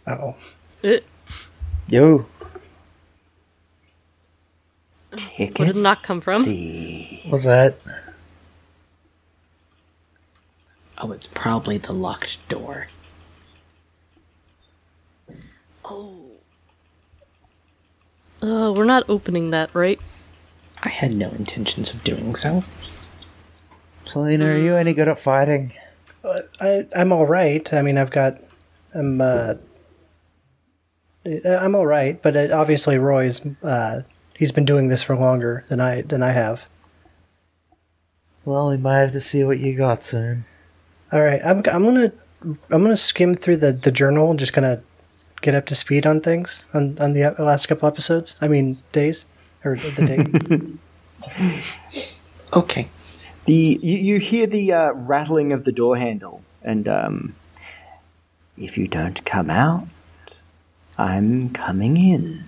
Oh, 0.07 0.35
Uh, 0.85 0.97
yo, 1.89 2.27
where 5.37 5.49
did 5.49 5.75
the 5.77 5.81
knock 5.81 6.03
come 6.03 6.21
from? 6.21 6.45
what's 7.29 7.45
that? 7.45 7.73
Oh, 10.99 11.13
it's 11.13 11.27
probably 11.29 11.79
the 11.79 11.93
locked 11.93 12.47
door. 12.49 12.89
Oh. 15.85 16.17
Uh, 18.43 18.73
we're 18.77 18.85
not 18.85 19.05
opening 19.09 19.51
that, 19.51 19.73
right? 19.75 20.01
I 20.83 20.89
had 20.89 21.15
no 21.15 21.31
intentions 21.31 21.95
of 21.95 22.03
doing 22.05 22.35
so. 22.35 22.65
Selena, 24.05 24.47
are 24.47 24.59
you 24.59 24.77
any 24.77 24.95
good 24.95 25.09
at 25.09 25.19
fighting? 25.19 25.75
I, 26.61 26.87
I'm 26.95 27.13
all 27.13 27.27
right. 27.27 27.73
I 27.73 27.83
mean, 27.83 27.99
I've 27.99 28.11
got, 28.11 28.41
I'm, 28.95 29.21
uh, 29.21 29.55
I'm 31.45 31.75
all 31.75 31.87
right. 31.87 32.21
But 32.21 32.37
uh 32.37 32.49
obviously, 32.53 32.99
Roy's, 32.99 33.41
uh, 33.63 34.03
he's 34.37 34.53
been 34.53 34.65
doing 34.65 34.89
this 34.89 35.03
for 35.03 35.17
longer 35.17 35.65
than 35.69 35.81
I 35.81 36.03
than 36.03 36.23
I 36.23 36.31
have. 36.33 36.67
Well, 38.45 38.71
we 38.71 38.77
might 38.77 38.99
have 38.99 39.13
to 39.13 39.21
see 39.21 39.45
what 39.45 39.61
you 39.61 39.77
got 39.77 40.03
soon. 40.03 40.45
All 41.13 41.23
right, 41.23 41.41
I'm, 41.45 41.59
I'm 41.59 41.85
gonna, 41.85 42.13
I'm 42.43 42.83
gonna 42.83 42.97
skim 42.97 43.35
through 43.35 43.59
the 43.59 43.73
the 43.73 43.93
journal 43.93 44.31
and 44.31 44.39
just 44.39 44.53
kind 44.53 44.67
of 44.67 44.83
get 45.43 45.55
up 45.55 45.67
to 45.67 45.75
speed 45.75 46.07
on 46.07 46.21
things 46.21 46.67
on 46.75 46.99
on 46.99 47.13
the 47.13 47.35
last 47.39 47.67
couple 47.67 47.87
episodes. 47.87 48.37
I 48.41 48.49
mean, 48.49 48.77
days 48.93 49.27
or 49.65 49.77
the 49.77 50.05
day. 50.05 50.79
Okay. 52.55 52.89
The 53.45 53.79
you, 53.83 53.99
you 53.99 54.19
hear 54.21 54.47
the 54.47 54.73
uh, 54.73 54.93
rattling 54.93 55.53
of 55.53 55.65
the 55.65 55.73
door 55.73 55.97
handle, 55.97 56.43
and 56.63 56.87
um, 56.87 57.35
if 58.57 58.79
you 58.79 58.87
don't 58.87 59.25
come 59.25 59.51
out, 59.51 59.89
I'm 60.97 61.51
coming 61.51 61.97
in. 61.97 62.45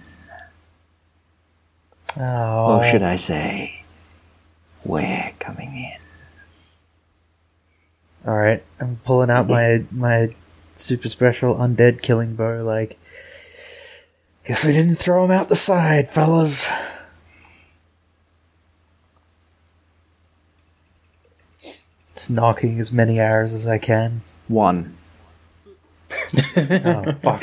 Oh, 2.16 2.76
Or 2.76 2.84
should 2.84 3.02
I 3.02 3.16
say, 3.16 3.80
we're 4.84 5.32
coming 5.40 5.74
in. 5.74 5.98
All 8.26 8.36
right, 8.36 8.62
I'm 8.80 9.00
pulling 9.04 9.30
out 9.30 9.48
my 9.48 9.84
my 9.90 10.34
super 10.76 11.08
special 11.08 11.56
undead 11.56 12.02
killing 12.02 12.36
bow. 12.36 12.62
Like, 12.62 12.98
Guess 14.44 14.64
we 14.64 14.72
didn't 14.72 14.96
throw 14.96 15.24
him 15.24 15.30
out 15.30 15.48
the 15.48 15.56
side, 15.56 16.08
fellas. 16.08 16.68
Just 22.24 22.30
knocking 22.30 22.80
as 22.80 22.90
many 22.90 23.20
hours 23.20 23.52
as 23.52 23.66
I 23.66 23.76
can. 23.76 24.22
One. 24.48 24.96
Oh, 26.56 27.12
fuck. 27.22 27.42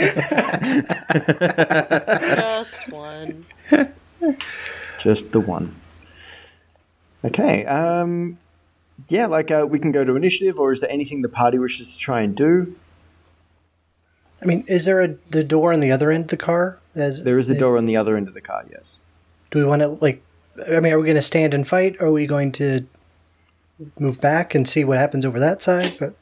Just 2.35 2.91
one. 2.91 3.45
Just 4.97 5.31
the 5.33 5.39
one. 5.39 5.75
Okay. 7.23 7.63
Um, 7.65 8.39
yeah, 9.07 9.27
like 9.27 9.51
uh, 9.51 9.67
we 9.69 9.77
can 9.77 9.91
go 9.91 10.03
to 10.03 10.15
initiative, 10.15 10.57
or 10.57 10.71
is 10.71 10.79
there 10.79 10.89
anything 10.89 11.21
the 11.21 11.29
party 11.29 11.59
wishes 11.59 11.93
to 11.93 11.99
try 11.99 12.21
and 12.21 12.35
do? 12.35 12.75
I 14.41 14.45
mean, 14.45 14.63
is 14.67 14.85
there 14.85 15.01
a 15.01 15.09
the 15.29 15.43
door 15.43 15.73
on 15.73 15.81
the 15.81 15.91
other 15.91 16.09
end 16.09 16.23
of 16.23 16.29
the 16.31 16.37
car? 16.37 16.79
As, 16.95 17.23
There 17.23 17.37
is 17.37 17.51
a 17.51 17.55
door 17.55 17.77
on 17.77 17.85
the 17.85 17.97
other 17.97 18.17
end 18.17 18.27
of 18.27 18.33
the 18.33 18.41
car. 18.41 18.65
Yes. 18.71 18.99
Do 19.51 19.59
we 19.59 19.65
want 19.65 19.83
to 19.83 19.89
like? 19.89 20.23
I 20.67 20.79
mean, 20.79 20.91
are 20.91 20.97
we 20.97 21.05
going 21.05 21.15
to 21.17 21.21
stand 21.21 21.53
and 21.53 21.67
fight? 21.67 21.97
Or 21.99 22.07
are 22.07 22.11
we 22.11 22.25
going 22.25 22.51
to 22.53 22.87
move 23.99 24.19
back 24.21 24.53
and 24.55 24.67
see 24.67 24.83
what 24.83 24.97
happens 24.97 25.25
over 25.25 25.39
that 25.39 25.61
side? 25.61 25.93
But 25.99 26.13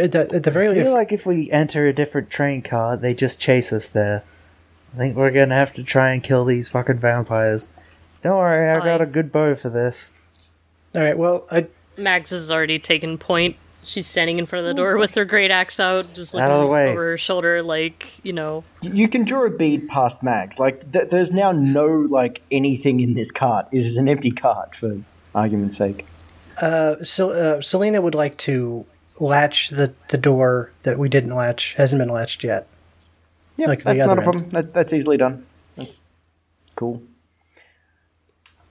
at 0.00 0.12
the, 0.12 0.34
at 0.34 0.42
the 0.44 0.50
very 0.50 0.68
I 0.68 0.70
least, 0.70 0.82
feel 0.84 0.92
like 0.92 1.12
if 1.12 1.26
we 1.26 1.50
enter 1.50 1.86
a 1.86 1.92
different 1.92 2.30
train 2.30 2.62
car, 2.62 2.96
they 2.96 3.14
just 3.14 3.40
chase 3.40 3.72
us 3.72 3.88
there. 3.88 4.24
I 4.94 4.98
think 4.98 5.16
we're 5.16 5.30
gonna 5.30 5.54
have 5.54 5.72
to 5.74 5.82
try 5.82 6.12
and 6.12 6.22
kill 6.22 6.44
these 6.44 6.68
fucking 6.68 6.98
vampires. 6.98 7.68
Don't 8.22 8.38
worry, 8.38 8.68
I 8.70 8.78
got 8.84 9.00
a 9.00 9.06
good 9.06 9.32
bow 9.32 9.54
for 9.54 9.68
this. 9.70 10.10
all 10.94 11.00
right. 11.02 11.16
Well, 11.18 11.46
I 11.50 11.66
Mags 11.96 12.30
has 12.30 12.50
already 12.50 12.78
taken 12.78 13.18
point. 13.18 13.56
She's 13.84 14.06
standing 14.06 14.38
in 14.38 14.46
front 14.46 14.64
of 14.64 14.68
the 14.68 14.80
door 14.80 14.96
with 14.96 15.14
her 15.16 15.24
great 15.24 15.50
axe 15.50 15.80
out, 15.80 16.14
just 16.14 16.32
looking 16.34 16.44
Out 16.44 16.52
of 16.52 16.60
the 16.60 16.66
way. 16.68 16.90
over 16.92 17.10
her 17.10 17.18
shoulder, 17.18 17.62
like 17.62 18.24
you 18.24 18.32
know. 18.32 18.62
You 18.80 19.08
can 19.08 19.24
draw 19.24 19.44
a 19.44 19.50
bead 19.50 19.88
past 19.88 20.22
Mags. 20.22 20.58
Like 20.60 20.92
th- 20.92 21.08
there's 21.10 21.32
now 21.32 21.50
no 21.52 21.86
like 21.86 22.42
anything 22.50 23.00
in 23.00 23.14
this 23.14 23.30
cart. 23.32 23.66
It 23.72 23.78
is 23.84 23.96
an 23.96 24.08
empty 24.08 24.30
cart 24.30 24.74
for 24.76 24.98
argument's 25.34 25.76
sake. 25.76 26.06
uh, 26.60 26.96
Sel- 27.02 27.32
uh, 27.32 27.60
Selena 27.60 28.00
would 28.00 28.14
like 28.14 28.36
to 28.38 28.84
latch 29.20 29.70
the 29.70 29.92
the 30.08 30.18
door 30.18 30.70
that 30.82 30.98
we 30.98 31.08
didn't 31.08 31.34
latch 31.34 31.74
hasn't 31.74 32.00
been 32.00 32.08
latched 32.08 32.44
yet. 32.44 32.66
Yeah, 33.56 33.66
Like 33.66 33.80
the 33.80 33.94
that's 33.94 33.98
not 34.08 34.18
a 34.18 34.22
problem. 34.22 34.48
That, 34.50 34.72
that's 34.74 34.92
easily 34.92 35.16
done. 35.16 35.44
That's 35.76 35.94
cool. 36.76 37.02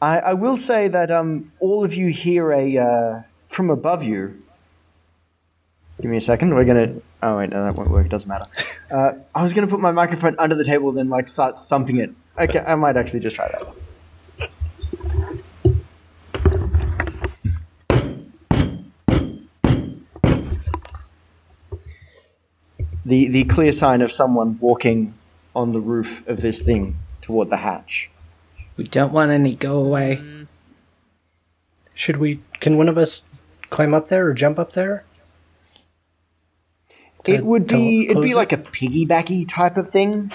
I, 0.02 0.20
I 0.20 0.34
will 0.34 0.58
say 0.58 0.88
that 0.88 1.12
um, 1.12 1.52
all 1.60 1.84
of 1.86 1.94
you 1.94 2.08
hear 2.08 2.52
a 2.52 2.78
uh, 2.78 3.22
from 3.48 3.70
above 3.70 4.04
you. 4.04 4.42
Give 6.02 6.10
me 6.10 6.18
a 6.18 6.22
second. 6.22 6.56
We're 6.56 6.66
gonna. 6.66 6.96
Oh 7.22 7.38
wait, 7.38 7.52
no, 7.52 7.64
that 7.64 7.76
won't 7.76 7.92
work. 7.92 8.08
It 8.08 8.10
doesn't 8.10 8.28
matter. 8.30 8.46
Uh, 8.92 9.14
I 9.34 9.42
was 9.42 9.54
gonna 9.54 9.68
put 9.68 9.80
my 9.80 9.94
microphone 9.94 10.36
under 10.38 10.54
the 10.54 10.66
table 10.66 10.90
and 10.90 10.98
then 10.98 11.08
like 11.08 11.30
start 11.30 11.58
thumping 11.58 11.96
it. 11.96 12.12
Okay, 12.38 12.60
I 12.60 12.76
might 12.76 12.98
actually 12.98 13.22
just 13.22 13.38
try 13.38 13.48
that. 13.48 13.66
The 23.06 23.28
the 23.28 23.44
clear 23.46 23.72
sign 23.72 24.02
of 24.02 24.12
someone 24.12 24.58
walking 24.60 25.14
on 25.56 25.74
the 25.74 25.80
roof 25.80 26.26
of 26.28 26.42
this 26.42 26.62
thing 26.62 26.98
toward 27.22 27.50
the 27.50 27.58
hatch. 27.58 28.10
We 28.78 28.88
don't 28.88 29.12
want 29.12 29.32
any 29.32 29.54
go 29.56 29.80
away. 29.80 30.22
Should 31.94 32.18
we? 32.18 32.42
Can 32.60 32.78
one 32.78 32.90
of 32.90 32.98
us 32.98 33.24
climb 33.70 33.94
up 33.94 34.10
there 34.10 34.28
or 34.28 34.34
jump 34.34 34.60
up 34.60 34.74
there? 34.74 35.04
To- 37.24 37.32
it 37.32 37.46
would 37.46 37.68
be 37.68 38.06
it'd 38.06 38.22
be 38.22 38.32
close 38.32 38.36
like 38.36 38.52
a 38.52 38.58
piggybacky 38.58 39.48
type 39.48 39.78
of 39.78 39.90
thing. 39.90 40.32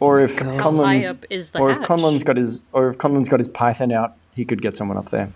Or 0.00 0.20
if 0.20 0.38
How 0.38 0.50
high 0.50 0.56
Conlon's, 0.58 1.06
up 1.06 1.24
is 1.30 1.50
the 1.50 1.60
or 1.60 1.70
if 1.70 1.78
hatch? 1.78 1.88
Conlon's 1.88 2.24
got 2.24 2.36
his, 2.36 2.62
or 2.72 2.90
if 2.90 2.98
Conlon's 2.98 3.28
got 3.28 3.40
his 3.40 3.48
python 3.48 3.92
out, 3.92 4.16
he 4.34 4.44
could 4.44 4.60
get 4.60 4.76
someone 4.76 4.96
up 4.96 5.10
there. 5.10 5.32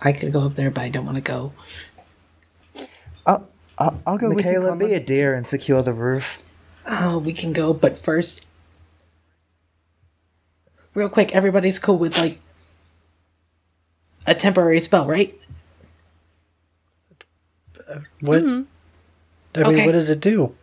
I 0.00 0.12
could 0.12 0.32
go 0.32 0.46
up 0.46 0.54
there, 0.54 0.70
but 0.70 0.82
I 0.82 0.88
don't 0.88 1.04
want 1.04 1.16
to 1.16 1.22
go. 1.22 1.52
I'll, 3.80 3.88
I'll, 3.88 4.02
I'll 4.06 4.18
go 4.18 4.30
Michaela, 4.32 4.72
with 4.76 4.82
you, 4.82 4.88
be 4.88 4.94
a 4.94 5.00
dear 5.00 5.34
and 5.34 5.46
secure 5.46 5.82
the 5.82 5.92
roof. 5.92 6.44
Oh, 6.86 7.18
we 7.18 7.32
can 7.32 7.52
go, 7.52 7.72
but 7.72 7.96
first, 7.98 8.46
real 10.94 11.08
quick, 11.08 11.34
everybody's 11.34 11.78
cool 11.78 11.98
with 11.98 12.16
like 12.16 12.38
a 14.26 14.34
temporary 14.34 14.80
spell, 14.80 15.06
right? 15.06 15.36
What? 18.20 18.42
Mm-hmm. 18.42 18.62
I 19.56 19.58
mean, 19.58 19.66
Okay. 19.66 19.86
what 19.86 19.92
does 19.92 20.10
it 20.10 20.20
do? 20.20 20.54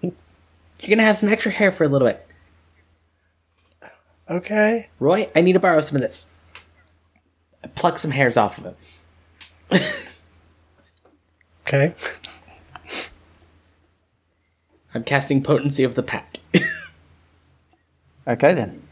You're 0.00 0.12
gonna 0.88 1.02
have 1.02 1.16
some 1.16 1.30
extra 1.30 1.50
hair 1.50 1.72
for 1.72 1.84
a 1.84 1.88
little 1.88 2.06
bit. 2.06 2.26
Okay. 4.30 4.88
Roy, 5.00 5.26
I 5.34 5.40
need 5.40 5.54
to 5.54 5.60
borrow 5.60 5.80
some 5.80 5.96
of 5.96 6.02
this. 6.02 6.32
Pluck 7.74 7.98
some 7.98 8.10
hairs 8.10 8.36
off 8.36 8.58
of 8.58 8.64
him. 8.64 9.80
Okay. 11.66 11.94
I'm 14.94 15.02
casting 15.04 15.42
potency 15.42 15.82
of 15.82 15.94
the 15.94 16.02
pack. 16.02 16.38
Okay 18.26 18.54
then. 18.54 18.82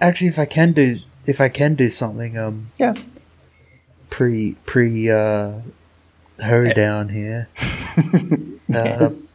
Actually, 0.00 0.28
if 0.28 0.38
I 0.38 0.44
can 0.46 0.72
do, 0.72 0.98
if 1.26 1.40
I 1.40 1.48
can 1.48 1.74
do 1.74 1.90
something, 1.90 2.38
um, 2.38 2.70
Yeah. 2.78 2.94
pre 4.10 4.52
pre 4.66 5.10
uh, 5.10 5.52
hoe 6.44 6.64
down 6.72 7.08
here. 7.10 7.48
Uh, 8.72 8.74
Yes. 9.00 9.34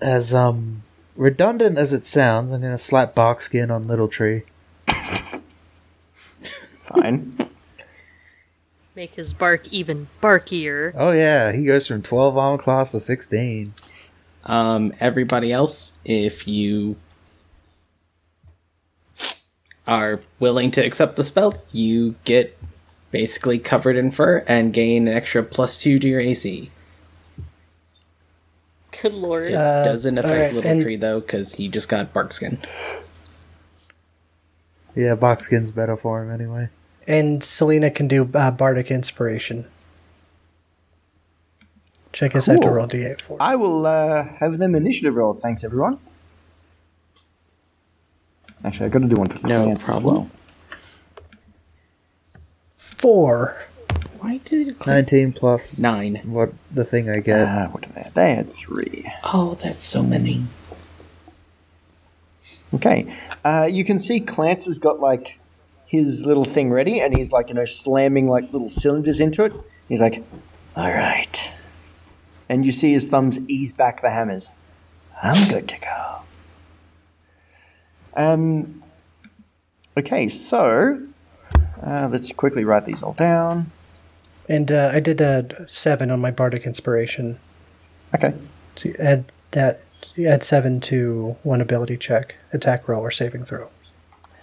as 0.00 0.34
um 0.34 0.82
redundant 1.14 1.78
as 1.78 1.92
it 1.92 2.04
sounds, 2.04 2.50
I'm 2.50 2.60
gonna 2.62 2.76
slap 2.76 3.14
bark 3.14 3.40
skin 3.40 3.70
on 3.70 3.84
Little 3.86 4.08
Tree. 4.08 4.42
Fine. 6.82 7.36
Make 8.94 9.14
his 9.14 9.32
bark 9.32 9.68
even 9.72 10.08
barkier. 10.20 10.92
Oh 10.96 11.12
yeah, 11.12 11.52
he 11.52 11.64
goes 11.64 11.86
from 11.86 12.02
twelve 12.02 12.36
on 12.36 12.58
class 12.58 12.92
to 12.92 13.00
sixteen. 13.00 13.72
Um, 14.44 14.92
everybody 15.00 15.52
else, 15.52 15.98
if 16.04 16.46
you 16.46 16.96
are 19.86 20.20
willing 20.38 20.70
to 20.72 20.84
accept 20.84 21.16
the 21.16 21.24
spell, 21.24 21.54
you 21.72 22.16
get 22.24 22.58
basically 23.10 23.58
covered 23.58 23.96
in 23.96 24.10
fur 24.10 24.44
and 24.46 24.72
gain 24.72 25.08
an 25.08 25.14
extra 25.14 25.42
plus 25.42 25.78
two 25.78 25.98
to 25.98 26.08
your 26.08 26.20
AC. 26.20 26.70
Good 29.00 29.14
lord. 29.14 29.52
It 29.52 29.54
Uh, 29.54 29.84
doesn't 29.84 30.18
affect 30.18 30.32
alright, 30.34 30.54
Little 30.54 30.70
and- 30.70 30.82
Tree 30.82 30.96
though, 30.96 31.20
because 31.20 31.54
he 31.54 31.68
just 31.68 31.88
got 31.88 32.12
bark 32.12 32.32
skin. 32.32 32.58
Yeah, 34.94 35.14
bark 35.14 35.42
skin's 35.42 35.70
better 35.70 35.96
for 35.96 36.22
him 36.22 36.30
anyway. 36.30 36.68
And 37.06 37.42
Selena 37.42 37.90
can 37.90 38.06
do 38.08 38.28
uh, 38.34 38.50
bardic 38.50 38.90
inspiration. 38.90 39.66
Which 42.10 42.22
I 42.22 42.28
guess 42.28 42.48
I 42.48 42.52
have 42.52 42.60
to 42.62 42.70
roll 42.70 42.86
d8 42.86 43.20
for. 43.20 43.36
I 43.40 43.56
will 43.56 43.86
uh, 43.86 44.24
have 44.38 44.58
them 44.58 44.74
initiative 44.74 45.16
rolls. 45.16 45.40
Thanks, 45.40 45.64
everyone. 45.64 45.98
Actually, 48.64 48.86
I've 48.86 48.92
got 48.92 49.00
to 49.00 49.08
do 49.08 49.16
one 49.16 49.28
for 49.28 49.46
No 49.46 49.66
Clance 49.66 49.78
as 49.78 49.84
problem. 49.86 50.14
well. 50.14 50.30
Four. 52.76 53.56
Why 54.20 54.36
did 54.44 54.68
it 54.68 54.78
click? 54.78 54.86
Nineteen 54.94 55.32
plus 55.32 55.80
Nine. 55.80 56.20
What 56.24 56.52
the 56.70 56.84
thing 56.84 57.08
I 57.08 57.14
get? 57.20 57.48
Uh, 57.48 57.68
what 57.70 57.82
did 57.82 57.92
they 57.94 58.02
have? 58.02 58.14
They 58.14 58.34
had 58.36 58.52
three. 58.52 59.10
Oh, 59.24 59.58
that's 59.60 59.84
so 59.84 60.02
many. 60.04 60.44
Okay. 62.74 63.12
Uh, 63.44 63.68
you 63.70 63.84
can 63.84 63.98
see 63.98 64.20
Clance 64.20 64.66
has 64.66 64.78
got 64.78 65.00
like 65.00 65.38
his 65.92 66.24
little 66.24 66.46
thing 66.46 66.70
ready 66.70 67.00
and 67.00 67.14
he's 67.14 67.32
like, 67.32 67.50
you 67.50 67.54
know, 67.54 67.66
slamming 67.66 68.26
like 68.26 68.50
little 68.50 68.70
cylinders 68.70 69.20
into 69.20 69.44
it. 69.44 69.52
He's 69.88 70.00
like, 70.00 70.24
all 70.74 70.90
right. 70.90 71.52
And 72.48 72.64
you 72.64 72.72
see 72.72 72.92
his 72.92 73.06
thumbs 73.06 73.38
ease 73.46 73.74
back 73.74 74.00
the 74.00 74.08
hammers. 74.08 74.52
I'm 75.22 75.48
good 75.50 75.68
to 75.68 75.78
go. 75.78 76.16
Um, 78.14 78.82
okay, 79.98 80.30
so 80.30 81.04
uh, 81.82 82.08
let's 82.10 82.32
quickly 82.32 82.64
write 82.64 82.86
these 82.86 83.02
all 83.02 83.12
down. 83.12 83.70
And 84.48 84.72
uh, 84.72 84.90
I 84.94 85.00
did 85.00 85.20
a 85.20 85.68
seven 85.68 86.10
on 86.10 86.20
my 86.20 86.30
bardic 86.30 86.64
inspiration. 86.64 87.38
Okay. 88.14 88.34
So 88.76 88.88
you 88.88 88.96
add 88.98 89.26
that. 89.50 89.82
You 90.16 90.26
add 90.28 90.42
seven 90.42 90.80
to 90.80 91.36
one 91.42 91.60
ability 91.60 91.96
check, 91.98 92.34
attack 92.52 92.88
roll, 92.88 93.02
or 93.02 93.10
saving 93.10 93.44
throw. 93.44 93.68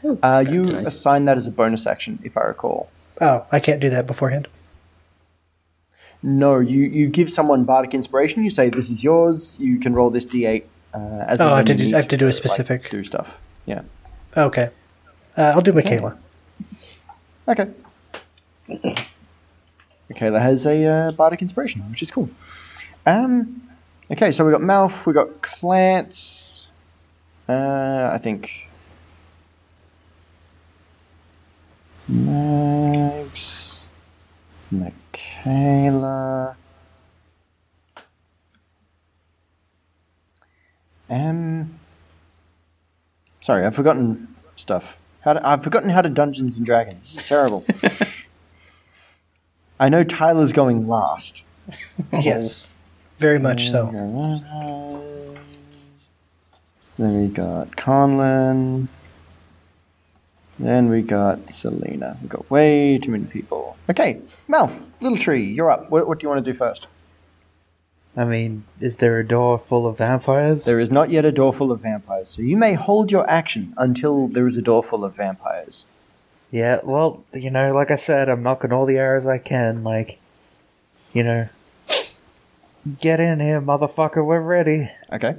Uh, 0.04 0.44
you 0.48 0.64
nice. 0.64 0.88
assign 0.88 1.26
that 1.26 1.38
as 1.38 1.48
a 1.48 1.52
bonus 1.52 1.86
action, 1.86 2.20
if 2.24 2.38
I 2.38 2.42
recall. 2.42 2.90
Oh, 3.22 3.46
I 3.52 3.60
can't 3.60 3.80
do 3.80 3.90
that 3.90 4.08
beforehand. 4.08 4.48
No, 6.22 6.60
you, 6.60 6.82
you 6.82 7.08
give 7.08 7.30
someone 7.30 7.64
bardic 7.64 7.94
inspiration. 7.94 8.44
You 8.44 8.50
say 8.50 8.70
this 8.70 8.90
is 8.90 9.04
yours. 9.04 9.58
You 9.60 9.80
can 9.80 9.94
roll 9.94 10.10
this 10.10 10.26
d8 10.26 10.64
uh, 10.94 10.98
as. 11.28 11.42
Oh, 11.42 11.50
I 11.50 11.58
have 11.58 11.66
to 11.66 11.76
do- 11.76 11.94
I 11.94 11.96
have 11.98 12.08
to 12.10 12.18
do 12.18 12.26
a 12.26 12.28
like, 12.28 12.34
specific- 12.36 12.90
do 12.90 13.04
stuff. 13.04 13.40
Yeah. 13.66 13.84
Okay. 14.36 14.70
Uh, 15.38 15.54
I'll 15.56 15.62
do 15.62 15.72
Michaela. 15.74 16.18
Okay. 17.48 17.70
okay. 18.70 18.96
Michaela 20.10 20.40
has 20.40 20.66
a 20.66 20.86
uh, 20.86 21.12
bardic 21.12 21.42
inspiration, 21.42 21.82
which 21.90 22.02
is 22.02 22.12
cool. 22.12 22.30
Um, 23.06 23.62
okay, 24.12 24.32
so 24.32 24.46
we 24.46 24.52
got 24.52 24.62
Malf, 24.62 25.06
we 25.06 25.14
got 25.14 25.28
Clance. 25.42 26.68
Uh, 27.48 28.10
I 28.12 28.18
think 28.18 28.69
Mags, 32.10 33.88
Michaela. 34.72 36.56
M. 41.08 41.80
sorry, 43.42 43.64
I've 43.64 43.76
forgotten 43.76 44.36
stuff. 44.56 45.00
How 45.22 45.34
to, 45.34 45.48
I've 45.48 45.64
forgotten 45.64 45.90
how 45.90 46.02
to 46.02 46.10
Dungeons 46.10 46.58
and 46.58 46.66
Dragons. 46.66 47.14
This 47.14 47.24
is 47.24 47.30
terrible. 47.30 47.64
I 49.80 49.90
know 49.90 50.04
Tyler's 50.04 50.54
going 50.54 50.88
last. 50.88 51.44
Yes. 52.12 52.68
Oh. 52.68 52.72
Very 53.20 53.38
much 53.38 53.70
so. 53.70 53.86
Then 56.98 57.22
we 57.22 57.28
got 57.28 57.76
Conlon. 57.76 58.88
Then 60.60 60.90
we 60.90 61.02
got 61.02 61.50
Selena. 61.50 62.16
We've 62.22 62.30
got 62.30 62.50
way 62.52 62.98
too 62.98 63.12
many 63.12 63.26
people. 63.26 63.78
Okay, 63.90 64.22
Malf, 64.50 64.86
Little 65.00 65.18
Tree, 65.18 65.44
you're 65.44 65.72
up. 65.72 65.90
What, 65.90 66.08
what 66.08 66.20
do 66.20 66.26
you 66.26 66.30
want 66.30 66.44
to 66.44 66.52
do 66.52 66.56
first? 66.56 66.88
I 68.18 68.26
mean, 68.26 68.66
is 68.82 68.98
there 68.98 69.18
a 69.20 69.26
door 69.26 69.58
full 69.58 69.88
of 69.88 69.98
vampires? 69.98 70.66
There 70.66 70.80
is 70.80 70.92
not 70.92 71.10
yet 71.10 71.24
a 71.24 71.32
door 71.32 71.54
full 71.54 71.72
of 71.72 71.82
vampires, 71.82 72.30
so 72.30 72.42
you 72.42 72.58
may 72.58 72.74
hold 72.74 73.12
your 73.12 73.30
action 73.30 73.74
until 73.78 74.28
there 74.28 74.46
is 74.46 74.58
a 74.58 74.62
door 74.62 74.84
full 74.84 75.06
of 75.06 75.16
vampires. 75.16 75.86
Yeah, 76.52 76.80
well, 76.84 77.24
you 77.34 77.50
know, 77.50 77.74
like 77.74 77.92
I 77.92 77.96
said, 77.96 78.28
I'm 78.28 78.44
knocking 78.44 78.74
all 78.74 78.86
the 78.86 78.98
arrows 78.98 79.26
I 79.26 79.38
can. 79.38 79.84
Like, 79.84 80.20
you 81.14 81.24
know, 81.24 81.48
get 83.00 83.20
in 83.20 83.40
here, 83.40 83.62
motherfucker. 83.62 84.26
We're 84.26 84.42
ready. 84.42 84.92
Okay. 85.14 85.38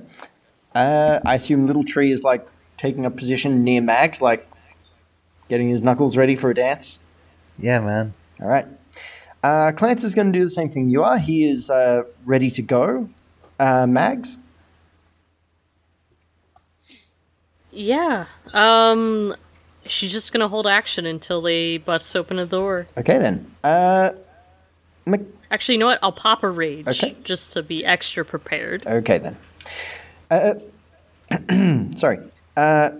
Uh, 0.75 1.21
I 1.27 1.35
assume 1.35 1.67
Little 1.67 1.85
Tree 1.85 2.13
is 2.13 2.23
like 2.23 2.49
taking 2.77 3.05
a 3.05 3.11
position 3.11 3.65
near 3.65 3.83
Mags, 3.83 4.23
like 4.23 4.50
getting 5.51 5.69
his 5.69 5.83
knuckles 5.83 6.17
ready 6.17 6.35
for 6.37 6.49
a 6.51 6.55
dance. 6.55 7.01
Yeah, 7.59 7.81
man. 7.81 8.15
All 8.41 8.49
right. 8.49 8.67
Uh, 9.43 9.73
Clance 9.73 10.05
is 10.05 10.15
going 10.15 10.33
to 10.33 10.39
do 10.39 10.45
the 10.45 10.51
same 10.51 10.71
thing 10.71 10.89
you 10.89 11.03
are. 11.03 11.19
He 11.19 11.47
is 11.51 11.69
uh, 11.69 12.05
ready 12.25 12.51
to 12.53 12.63
go. 12.63 13.11
Uh, 13.59 13.87
Mags? 13.87 14.39
Yeah. 17.71 18.27
Um, 18.53 19.35
she's 19.87 20.11
just 20.13 20.33
gonna 20.33 20.49
hold 20.49 20.67
action 20.67 21.07
until 21.07 21.41
they 21.41 21.79
bust 21.79 22.15
open 22.17 22.39
a 22.39 22.47
door. 22.47 22.87
Okay 22.97 23.19
then. 23.19 23.49
Uh, 23.63 24.11
Mc- 25.07 25.21
Actually, 25.51 25.75
you 25.77 25.79
know 25.79 25.87
what? 25.87 25.99
I'll 26.03 26.11
pop 26.13 26.43
a 26.43 26.49
rage 26.51 26.87
Okay. 26.89 27.17
just 27.23 27.53
to 27.53 27.63
be 27.63 27.85
extra 27.85 28.25
prepared. 28.25 28.87
okay 28.87 29.19
then. 29.19 29.37
Uh, 30.31 30.55
sorry. 31.97 32.19
Uh, 32.57 32.91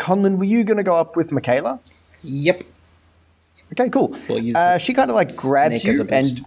Conlon, 0.00 0.38
were 0.38 0.44
you 0.44 0.64
going 0.64 0.78
to 0.78 0.82
go 0.82 0.96
up 0.96 1.14
with 1.14 1.30
Michaela? 1.30 1.78
Yep. 2.24 2.62
Okay, 3.72 3.88
cool. 3.90 4.16
We'll 4.28 4.56
uh, 4.56 4.78
she 4.78 4.94
kind 4.94 5.10
of 5.10 5.14
like 5.14 5.36
grabs 5.36 5.84
you 5.84 6.02
and 6.10 6.44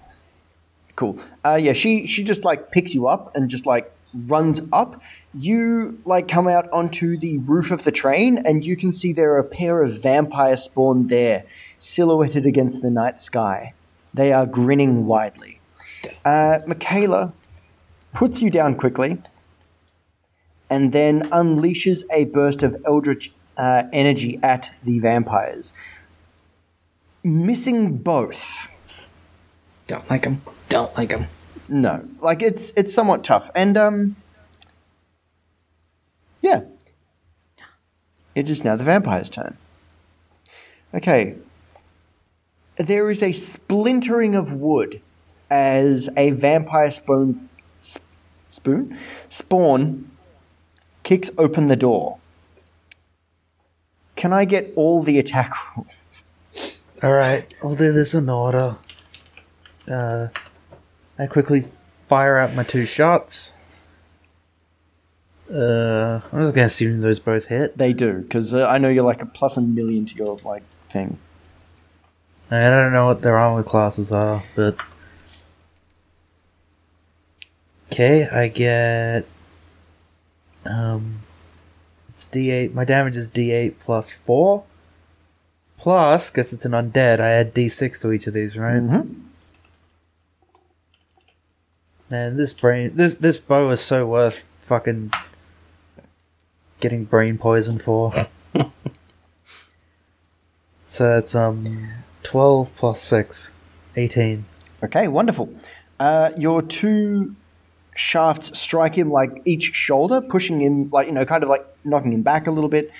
cool. 0.95 1.17
Uh, 1.45 1.59
yeah, 1.61 1.71
she 1.71 2.05
she 2.05 2.23
just 2.23 2.43
like 2.43 2.71
picks 2.71 2.93
you 2.93 3.07
up 3.07 3.33
and 3.35 3.49
just 3.49 3.65
like 3.65 3.89
runs 4.13 4.61
up. 4.73 5.01
You 5.33 5.99
like 6.03 6.27
come 6.27 6.47
out 6.47 6.69
onto 6.71 7.15
the 7.15 7.37
roof 7.39 7.71
of 7.71 7.83
the 7.83 7.91
train 7.91 8.39
and 8.45 8.65
you 8.65 8.75
can 8.75 8.91
see 8.91 9.13
there 9.13 9.33
are 9.33 9.39
a 9.39 9.45
pair 9.45 9.81
of 9.81 10.01
vampire 10.01 10.57
spawn 10.57 11.07
there, 11.07 11.45
silhouetted 11.79 12.45
against 12.45 12.81
the 12.81 12.89
night 12.89 13.19
sky. 13.19 13.73
They 14.13 14.33
are 14.33 14.45
grinning 14.45 15.05
widely. 15.05 15.59
Uh, 16.25 16.59
Michaela 16.67 17.33
puts 18.13 18.41
you 18.41 18.49
down 18.49 18.75
quickly 18.75 19.21
and 20.69 20.91
then 20.91 21.29
unleashes 21.29 22.03
a 22.11 22.25
burst 22.25 22.63
of 22.63 22.75
eldritch 22.85 23.31
uh, 23.57 23.83
energy 23.91 24.39
at 24.43 24.73
the 24.83 24.99
vampires 24.99 25.73
missing 27.23 27.97
both. 27.97 28.67
Don't 29.87 30.09
like 30.09 30.23
them. 30.23 30.41
Don't 30.69 30.95
like 30.97 31.09
them. 31.09 31.27
No, 31.69 32.05
like 32.21 32.41
it's 32.41 32.73
it's 32.75 32.93
somewhat 32.93 33.23
tough, 33.23 33.49
and 33.55 33.77
um, 33.77 34.15
yeah, 36.41 36.63
it 38.35 38.49
is 38.49 38.63
now 38.63 38.75
the 38.75 38.83
vampire's 38.83 39.29
turn. 39.29 39.57
Okay, 40.93 41.35
there 42.75 43.09
is 43.09 43.23
a 43.23 43.31
splintering 43.31 44.35
of 44.35 44.51
wood 44.51 45.01
as 45.49 46.09
a 46.17 46.31
vampire 46.31 46.91
spawn 46.91 47.47
sp- 47.81 48.03
spoon 48.49 48.97
spawn 49.29 50.11
kicks 51.03 51.31
open 51.37 51.67
the 51.67 51.75
door. 51.75 52.17
Can 54.23 54.31
I 54.31 54.45
get 54.45 54.71
all 54.77 55.03
the 55.03 55.19
attack 55.19 55.53
rolls? 55.75 56.23
All 57.03 57.12
right, 57.12 57.45
we'll 57.62 57.75
do 57.75 57.91
this 57.91 58.13
in 58.13 58.29
order. 58.29 58.77
Uh, 59.86 60.29
I 61.19 61.27
quickly 61.27 61.65
fire 62.07 62.38
out 62.38 62.55
my 62.55 62.63
two 62.63 62.86
shots. 62.86 63.51
Uh, 65.53 66.21
I'm 66.31 66.41
just 66.41 66.55
gonna 66.55 66.67
assume 66.67 67.01
those 67.01 67.19
both 67.19 67.47
hit. 67.47 67.77
They 67.77 67.91
do 67.91 68.19
because 68.19 68.53
uh, 68.53 68.65
I 68.65 68.77
know 68.77 68.88
you're 68.88 69.03
like 69.03 69.21
a 69.21 69.25
plus 69.25 69.57
a 69.57 69.62
million 69.62 70.05
to 70.05 70.15
your 70.15 70.38
like 70.45 70.63
thing. 70.89 71.17
I 72.49 72.69
don't 72.69 72.93
know 72.93 73.07
what 73.07 73.23
their 73.23 73.38
armor 73.38 73.63
classes 73.63 74.09
are, 74.09 74.41
but 74.55 74.79
okay, 77.91 78.25
I 78.29 78.47
get 78.47 79.25
um, 80.63 81.22
it's 82.23 82.36
D8. 82.36 82.73
My 82.73 82.86
damage 82.86 83.17
is 83.17 83.29
D8 83.29 83.75
plus 83.79 84.13
four. 84.13 84.63
Plus, 85.77 86.29
because 86.29 86.53
it's 86.53 86.65
an 86.65 86.71
undead, 86.71 87.19
I 87.19 87.31
add 87.31 87.53
D6 87.53 87.99
to 88.01 88.12
each 88.12 88.27
of 88.27 88.33
these, 88.33 88.57
right? 88.57 88.81
Mhm. 88.81 89.21
Man, 92.09 92.38
this 92.38 92.53
brain, 92.53 92.91
this 92.95 93.15
this 93.15 93.38
bow 93.38 93.69
is 93.69 93.81
so 93.81 94.05
worth 94.05 94.47
fucking 94.62 95.12
getting 96.79 97.05
brain 97.05 97.38
poison 97.38 97.79
for. 97.79 98.13
so 100.86 101.03
that's 101.15 101.33
um, 101.33 101.89
twelve 102.21 102.73
plus 102.75 103.01
six, 103.01 103.51
18. 103.95 104.45
Okay, 104.83 105.07
wonderful. 105.07 105.53
Uh, 105.99 106.31
your 106.38 106.62
two 106.62 107.36
shafts 107.95 108.58
strike 108.58 108.95
him 108.95 109.12
like 109.12 109.41
each 109.45 109.73
shoulder, 109.73 110.21
pushing 110.21 110.62
him 110.62 110.89
like 110.89 111.08
you 111.08 111.13
know, 111.13 111.25
kind 111.25 111.43
of 111.43 111.49
like 111.49 111.65
knocking 111.84 112.13
him 112.13 112.21
back 112.21 112.47
a 112.47 112.51
little 112.51 112.69
bit. 112.69 112.91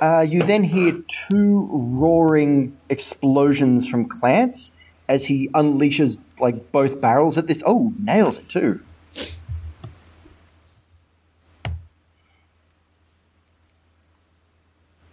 Uh, 0.00 0.24
you 0.26 0.42
then 0.42 0.64
hear 0.64 1.02
two 1.28 1.68
roaring 1.70 2.76
explosions 2.88 3.86
from 3.86 4.08
Clance 4.08 4.70
as 5.08 5.26
he 5.26 5.48
unleashes 5.48 6.16
like 6.38 6.72
both 6.72 7.00
barrels 7.00 7.36
at 7.36 7.46
this. 7.46 7.62
Oh, 7.66 7.92
nails 7.98 8.38
it 8.38 8.48
too. 8.48 8.80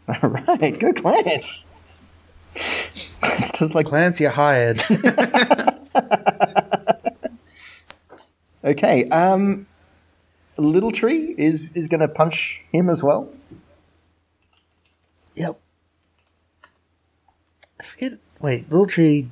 All 0.23 0.29
right, 0.29 0.79
go 0.79 0.93
Clance. 0.93 1.65
Clance 2.55 3.59
does 3.59 3.75
like 3.75 3.87
Clance, 3.87 4.21
you're 4.21 4.31
hired. 4.31 4.81
Okay, 8.67 9.07
um, 9.07 9.65
Little 10.57 10.91
Tree 10.91 11.33
is 11.37 11.71
is 11.73 11.87
going 11.87 12.01
to 12.01 12.09
punch 12.09 12.65
him 12.73 12.89
as 12.89 13.01
well. 13.01 13.29
yep. 15.35 15.57
I 17.79 17.83
forget. 17.83 18.13
Wait, 18.41 18.69
little 18.69 18.85
tree. 18.85 19.29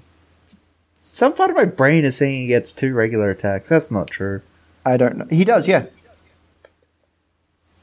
Some 0.97 1.33
part 1.33 1.49
of 1.49 1.57
my 1.57 1.65
brain 1.65 2.05
is 2.05 2.15
saying 2.15 2.41
he 2.41 2.47
gets 2.47 2.71
two 2.71 2.93
regular 2.93 3.29
attacks. 3.29 3.67
That's 3.67 3.91
not 3.91 4.09
true. 4.09 4.41
I 4.85 4.95
don't 4.95 5.17
know. 5.17 5.27
He 5.29 5.43
does, 5.43 5.67
yeah. 5.67 5.87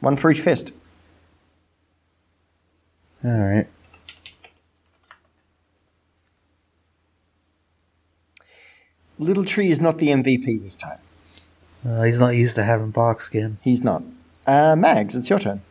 One 0.00 0.16
for 0.16 0.30
each 0.30 0.40
fist. 0.40 0.72
All 3.22 3.30
right. 3.30 3.68
Little 9.18 9.44
Tree 9.44 9.70
is 9.70 9.80
not 9.80 9.98
the 9.98 10.08
MVP 10.08 10.62
this 10.62 10.76
time. 10.76 10.98
Uh, 11.86 12.02
he's 12.02 12.18
not 12.18 12.34
used 12.34 12.54
to 12.56 12.62
having 12.62 12.90
box 12.90 13.24
skin. 13.26 13.58
He's 13.62 13.82
not. 13.82 14.02
Uh, 14.46 14.76
Mags, 14.76 15.14
it's 15.16 15.28
your 15.28 15.38
turn. 15.38 15.62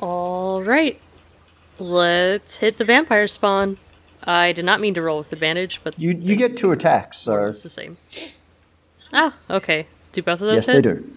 All 0.00 0.62
right. 0.62 1.00
Let's 1.78 2.58
hit 2.58 2.78
the 2.78 2.84
vampire 2.84 3.26
spawn. 3.28 3.78
I 4.24 4.52
did 4.52 4.64
not 4.64 4.80
mean 4.80 4.94
to 4.94 5.02
roll 5.02 5.18
with 5.18 5.32
advantage, 5.32 5.80
but 5.82 5.98
You 5.98 6.10
you 6.10 6.36
get 6.36 6.56
two 6.56 6.72
attacks, 6.72 7.16
so 7.18 7.46
it's 7.46 7.62
the 7.62 7.68
same. 7.68 7.96
Ah, 9.12 9.36
okay. 9.48 9.86
Do 10.12 10.22
both 10.22 10.40
of 10.40 10.48
those 10.48 10.56
yes, 10.56 10.66
hit? 10.66 10.74
they 10.74 10.82
do. 10.82 11.12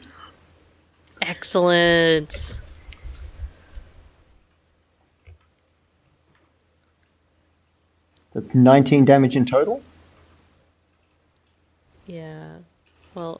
Excellent. 1.21 2.59
That's 8.31 8.55
19 8.55 9.03
damage 9.03 9.35
in 9.35 9.45
total. 9.45 9.81
Yeah. 12.11 12.57
Well, 13.15 13.39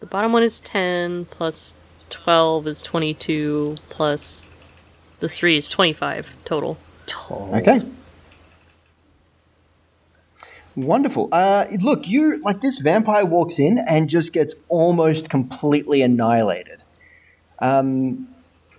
the 0.00 0.06
bottom 0.06 0.32
one 0.32 0.42
is 0.42 0.58
10, 0.58 1.26
plus 1.26 1.74
12 2.10 2.66
is 2.66 2.82
22, 2.82 3.76
plus 3.90 4.50
the 5.20 5.28
3 5.28 5.58
is 5.58 5.68
25 5.68 6.34
total. 6.44 6.78
Okay. 7.30 7.80
Wonderful. 10.74 11.28
Uh, 11.30 11.66
look, 11.80 12.08
you 12.08 12.40
like 12.40 12.60
this 12.60 12.80
vampire 12.80 13.24
walks 13.24 13.60
in 13.60 13.78
and 13.78 14.08
just 14.08 14.32
gets 14.32 14.52
almost 14.68 15.30
completely 15.30 16.02
annihilated. 16.02 16.82
Um, 17.60 18.34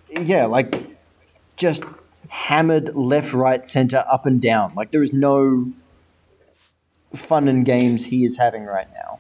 yeah, 0.10 0.48
like 0.48 0.86
just 1.56 1.86
hammered 2.28 2.94
left, 2.94 3.34
right, 3.34 3.66
center, 3.66 4.04
up 4.12 4.26
and 4.26 4.42
down. 4.42 4.74
Like 4.76 4.92
there 4.92 5.04
is 5.04 5.14
no 5.14 5.72
fun 7.14 7.48
and 7.48 7.66
games 7.66 8.06
he 8.06 8.26
is 8.26 8.38
having 8.38 8.66
right 8.66 8.88
now. 8.94 9.20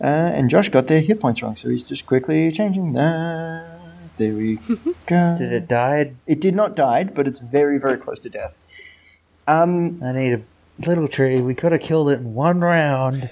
Uh, 0.00 0.04
and 0.06 0.48
Josh 0.48 0.68
got 0.68 0.86
their 0.86 1.00
hit 1.00 1.20
points 1.20 1.42
wrong, 1.42 1.56
so 1.56 1.68
he's 1.68 1.84
just 1.84 2.06
quickly 2.06 2.50
changing 2.52 2.92
that. 2.92 3.68
There 4.16 4.34
we 4.34 4.56
go. 5.06 5.36
Did 5.38 5.52
it 5.52 5.68
die? 5.68 6.12
It 6.26 6.40
did 6.40 6.54
not 6.54 6.76
die, 6.76 7.04
but 7.04 7.26
it's 7.26 7.38
very, 7.38 7.78
very 7.78 7.96
close 7.98 8.18
to 8.20 8.30
death. 8.30 8.60
Um, 9.46 10.00
I 10.04 10.12
need 10.12 10.32
a 10.34 10.42
little 10.86 11.08
tree. 11.08 11.40
We 11.40 11.54
could 11.54 11.72
have 11.72 11.80
killed 11.80 12.10
it 12.10 12.20
in 12.20 12.34
one 12.34 12.60
round. 12.60 13.30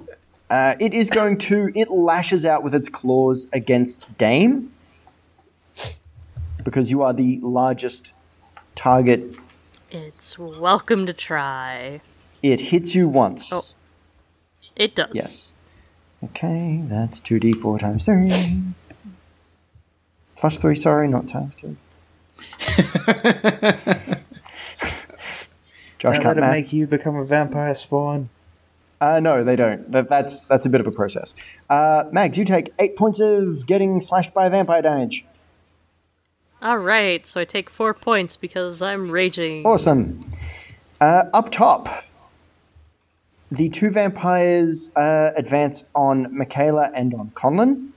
uh, 0.50 0.74
it 0.78 0.92
is 0.94 1.10
going 1.10 1.38
to. 1.38 1.72
It 1.74 1.90
lashes 1.90 2.44
out 2.44 2.62
with 2.62 2.74
its 2.74 2.88
claws 2.88 3.46
against 3.52 4.16
Dame 4.18 4.72
because 6.64 6.90
you 6.90 7.02
are 7.02 7.12
the 7.12 7.38
largest 7.40 8.12
target. 8.74 9.34
It's 9.90 10.38
welcome 10.38 11.06
to 11.06 11.12
try. 11.12 12.00
It 12.42 12.60
hits 12.60 12.94
you 12.94 13.08
once. 13.08 13.52
Oh. 13.52 13.62
It 14.76 14.94
does. 14.96 15.12
Yes. 15.14 15.52
Okay, 16.24 16.80
that's 16.84 17.20
2d4 17.20 17.78
times 17.78 18.04
3. 18.04 18.62
Plus 20.36 20.58
3, 20.58 20.74
sorry, 20.74 21.08
not 21.08 21.28
times 21.28 21.54
2. 21.56 21.76
Josh 25.98 26.16
Don't 26.16 26.22
can't 26.22 26.24
let 26.24 26.38
it 26.38 26.40
math. 26.40 26.50
make 26.52 26.72
you 26.72 26.86
become 26.86 27.16
a 27.16 27.24
vampire 27.24 27.74
spawn. 27.74 28.28
Uh, 29.00 29.20
no, 29.20 29.42
they 29.44 29.56
don't. 29.56 29.90
That, 29.92 30.08
that's 30.08 30.44
that's 30.44 30.66
a 30.66 30.68
bit 30.70 30.80
of 30.80 30.86
a 30.86 30.92
process. 30.92 31.34
Uh, 31.68 32.04
Mags, 32.12 32.38
you 32.38 32.44
take 32.44 32.72
eight 32.78 32.96
points 32.96 33.20
of 33.20 33.66
getting 33.66 34.00
slashed 34.00 34.32
by 34.32 34.46
a 34.46 34.50
vampire 34.50 34.82
damage. 34.82 35.24
Alright, 36.62 37.26
so 37.26 37.40
I 37.40 37.44
take 37.44 37.68
4 37.68 37.92
points 37.92 38.36
because 38.36 38.80
I'm 38.80 39.10
raging. 39.10 39.66
Awesome. 39.66 40.20
Uh, 41.00 41.24
up 41.34 41.50
top, 41.50 42.04
the 43.50 43.68
two 43.68 43.90
vampires 43.90 44.90
uh, 44.96 45.30
advance 45.36 45.84
on 45.94 46.36
Michaela 46.36 46.90
and 46.94 47.14
on 47.14 47.30
Conlon. 47.34 47.90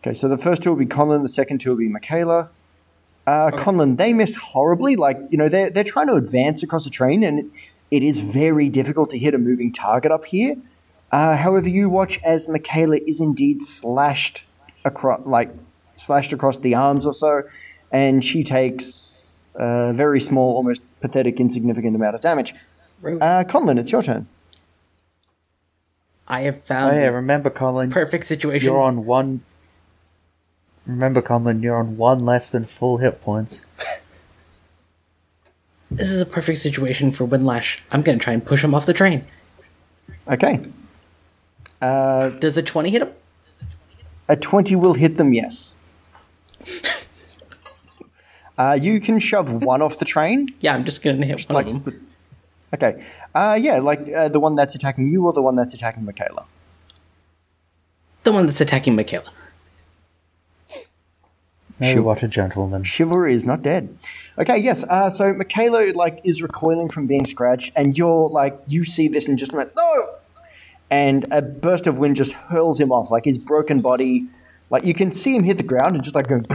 Okay, 0.00 0.14
so 0.14 0.28
the 0.28 0.38
first 0.38 0.62
two 0.62 0.70
will 0.70 0.76
be 0.76 0.86
Conlon, 0.86 1.22
the 1.22 1.28
second 1.28 1.60
two 1.60 1.70
will 1.70 1.78
be 1.78 1.88
Michaela. 1.88 2.50
Uh, 3.26 3.50
Conlon, 3.50 3.96
they 3.96 4.12
miss 4.12 4.36
horribly. 4.36 4.94
Like, 4.94 5.18
you 5.30 5.38
know, 5.38 5.48
they're, 5.48 5.68
they're 5.68 5.82
trying 5.82 6.06
to 6.06 6.14
advance 6.14 6.62
across 6.62 6.84
the 6.84 6.90
train, 6.90 7.24
and 7.24 7.40
it, 7.40 7.46
it 7.90 8.02
is 8.04 8.20
very 8.20 8.68
difficult 8.68 9.10
to 9.10 9.18
hit 9.18 9.34
a 9.34 9.38
moving 9.38 9.72
target 9.72 10.12
up 10.12 10.26
here. 10.26 10.56
Uh, 11.10 11.36
however, 11.36 11.68
you 11.68 11.88
watch 11.88 12.20
as 12.24 12.46
Michaela 12.46 12.98
is 13.06 13.20
indeed 13.20 13.64
slashed 13.64 14.44
across, 14.84 15.26
like, 15.26 15.50
slashed 15.94 16.32
across 16.32 16.58
the 16.58 16.74
arms 16.74 17.04
or 17.04 17.12
so, 17.12 17.42
and 17.90 18.24
she 18.24 18.44
takes 18.44 19.50
a 19.56 19.92
very 19.92 20.20
small, 20.20 20.54
almost 20.54 20.75
pathetic, 21.00 21.38
insignificant 21.40 21.94
amount 21.96 22.14
of 22.14 22.20
damage. 22.20 22.54
Uh, 23.04 23.44
Conlon, 23.46 23.78
it's 23.78 23.92
your 23.92 24.02
turn. 24.02 24.26
I 26.28 26.42
have 26.42 26.64
found 26.64 26.90
Oh 26.90 26.90
found 26.90 27.00
yeah, 27.02 27.06
remember 27.08 27.50
Conlon, 27.50 27.90
perfect 27.90 28.24
situation. 28.24 28.66
you're 28.72 28.80
on 28.82 29.04
one. 29.04 29.42
Remember, 30.86 31.20
Conlon, 31.22 31.62
you're 31.62 31.76
on 31.76 31.96
one 31.96 32.18
less 32.20 32.50
than 32.50 32.64
full 32.64 32.98
hit 32.98 33.22
points. 33.22 33.64
This 35.88 36.10
is 36.10 36.20
a 36.20 36.26
perfect 36.26 36.58
situation 36.58 37.12
for 37.12 37.26
Windlash. 37.26 37.80
I'm 37.92 38.02
gonna 38.02 38.18
try 38.18 38.32
and 38.32 38.44
push 38.44 38.62
him 38.64 38.74
off 38.74 38.86
the 38.86 38.92
train. 38.92 39.24
Okay. 40.28 40.60
Uh, 41.80 42.30
Does 42.30 42.56
a 42.56 42.62
20 42.62 42.90
hit 42.90 43.02
him? 43.02 43.10
a 44.28 44.36
20 44.36 44.74
will 44.74 44.94
hit 44.94 45.16
them, 45.16 45.32
yes. 45.32 45.76
Uh, 48.58 48.78
you 48.80 49.00
can 49.00 49.18
shove 49.18 49.52
one 49.52 49.82
off 49.82 49.98
the 49.98 50.04
train. 50.04 50.48
Yeah, 50.60 50.74
I'm 50.74 50.84
just 50.84 51.02
gonna 51.02 51.26
hit 51.26 51.46
one 51.48 51.54
Like, 51.54 51.66
of 51.66 51.84
them. 51.84 52.00
the- 52.72 52.76
okay. 52.76 53.04
Uh, 53.34 53.58
yeah, 53.60 53.78
like 53.78 54.08
uh, 54.14 54.28
the 54.28 54.40
one 54.40 54.54
that's 54.54 54.74
attacking 54.74 55.08
you 55.08 55.26
or 55.26 55.32
the 55.32 55.42
one 55.42 55.56
that's 55.56 55.74
attacking 55.74 56.04
Michaela. 56.04 56.44
The 58.24 58.32
one 58.32 58.46
that's 58.46 58.60
attacking 58.60 58.96
Michaela. 58.96 59.30
Oh, 61.78 61.84
Sure. 61.92 62.02
what 62.02 62.22
a 62.22 62.28
gentleman. 62.28 62.84
Chivalry 62.84 63.34
is 63.34 63.44
not 63.44 63.60
dead. 63.60 63.94
Okay, 64.38 64.56
yes. 64.56 64.82
Uh, 64.88 65.10
so 65.10 65.34
Michaela 65.34 65.92
like 65.92 66.20
is 66.24 66.40
recoiling 66.40 66.88
from 66.88 67.06
being 67.06 67.26
scratched, 67.26 67.72
and 67.76 67.98
you're 67.98 68.28
like 68.30 68.58
you 68.66 68.82
see 68.84 69.08
this 69.08 69.28
and 69.28 69.36
just 69.38 69.52
went 69.52 69.76
no, 69.76 70.08
and 70.90 71.26
a 71.30 71.42
burst 71.42 71.86
of 71.86 71.98
wind 71.98 72.16
just 72.16 72.32
hurls 72.32 72.80
him 72.80 72.90
off. 72.90 73.10
Like 73.10 73.26
his 73.26 73.38
broken 73.38 73.82
body, 73.82 74.26
like 74.70 74.84
you 74.84 74.94
can 74.94 75.12
see 75.12 75.36
him 75.36 75.42
hit 75.44 75.58
the 75.58 75.62
ground 75.62 75.94
and 75.96 76.02
just 76.02 76.16
like 76.16 76.28
going, 76.28 76.46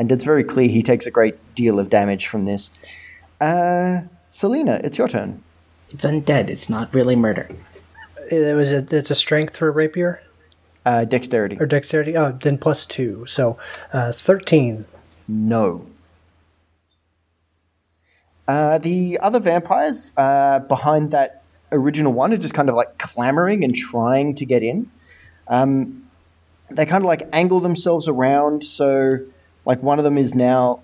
and 0.00 0.10
it's 0.10 0.24
very 0.24 0.42
clear 0.42 0.68
he 0.68 0.82
takes 0.82 1.06
a 1.06 1.10
great 1.12 1.36
deal 1.54 1.78
of 1.78 1.90
damage 1.90 2.26
from 2.26 2.46
this. 2.46 2.70
Uh, 3.40 4.00
Selena, 4.30 4.80
it's 4.82 4.98
your 4.98 5.06
turn. 5.06 5.42
It's 5.90 6.04
undead. 6.04 6.50
It's 6.50 6.68
not 6.70 6.92
really 6.94 7.14
murder. 7.14 7.48
It 8.30 8.56
was 8.56 8.72
a, 8.72 8.78
it's 8.90 9.10
a 9.10 9.14
strength 9.14 9.56
for 9.56 9.70
rapier 9.70 10.22
Uh, 10.86 11.04
dexterity. 11.04 11.56
or 11.60 11.66
dexterity. 11.66 12.16
Oh, 12.16 12.32
then 12.42 12.58
plus 12.58 12.86
two, 12.86 13.24
so 13.26 13.58
uh, 13.92 14.12
thirteen. 14.12 14.86
No. 15.28 15.86
Uh, 18.48 18.78
the 18.78 19.18
other 19.20 19.38
vampires 19.38 20.12
uh, 20.16 20.58
behind 20.60 21.10
that 21.12 21.42
original 21.70 22.12
one 22.12 22.32
are 22.32 22.36
just 22.36 22.54
kind 22.54 22.68
of 22.68 22.74
like 22.74 22.98
clamoring 22.98 23.62
and 23.62 23.74
trying 23.74 24.34
to 24.34 24.44
get 24.46 24.62
in. 24.62 24.90
Um, 25.46 26.08
they 26.70 26.86
kind 26.86 27.02
of 27.04 27.06
like 27.06 27.28
angle 27.32 27.60
themselves 27.60 28.08
around, 28.08 28.64
so 28.64 29.18
like 29.64 29.82
one 29.82 29.98
of 29.98 30.04
them 30.04 30.18
is 30.18 30.34
now 30.34 30.80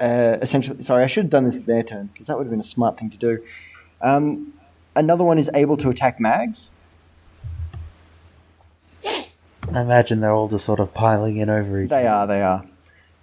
uh, 0.00 0.36
essentially. 0.42 0.82
Sorry, 0.82 1.02
I 1.04 1.06
should 1.06 1.24
have 1.24 1.30
done 1.30 1.44
this 1.44 1.58
at 1.58 1.66
their 1.66 1.82
turn 1.82 2.06
because 2.12 2.26
that 2.26 2.36
would 2.36 2.44
have 2.44 2.50
been 2.50 2.60
a 2.60 2.64
smart 2.64 2.98
thing 2.98 3.10
to 3.10 3.16
do. 3.16 3.42
Um, 4.02 4.52
another 4.94 5.24
one 5.24 5.38
is 5.38 5.50
able 5.54 5.76
to 5.78 5.88
attack 5.88 6.20
Mags. 6.20 6.70
I 9.72 9.80
imagine 9.80 10.20
they're 10.20 10.32
all 10.32 10.48
just 10.48 10.64
sort 10.64 10.80
of 10.80 10.94
piling 10.94 11.38
in 11.38 11.50
over 11.50 11.82
each 11.82 11.90
They 11.90 12.06
are, 12.06 12.26
they 12.26 12.42
are. 12.42 12.64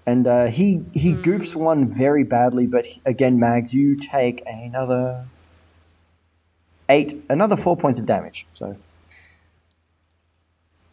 And 0.05 0.27
uh, 0.27 0.45
he 0.47 0.83
he 0.93 1.13
goofs 1.13 1.55
one 1.55 1.87
very 1.87 2.23
badly, 2.23 2.67
but 2.67 2.85
he- 2.85 3.01
again, 3.05 3.39
Mags, 3.39 3.73
you 3.73 3.95
take 3.95 4.43
another 4.45 5.25
eight, 6.89 7.23
another 7.29 7.55
four 7.55 7.77
points 7.77 7.99
of 7.99 8.05
damage. 8.05 8.45
So 8.51 8.75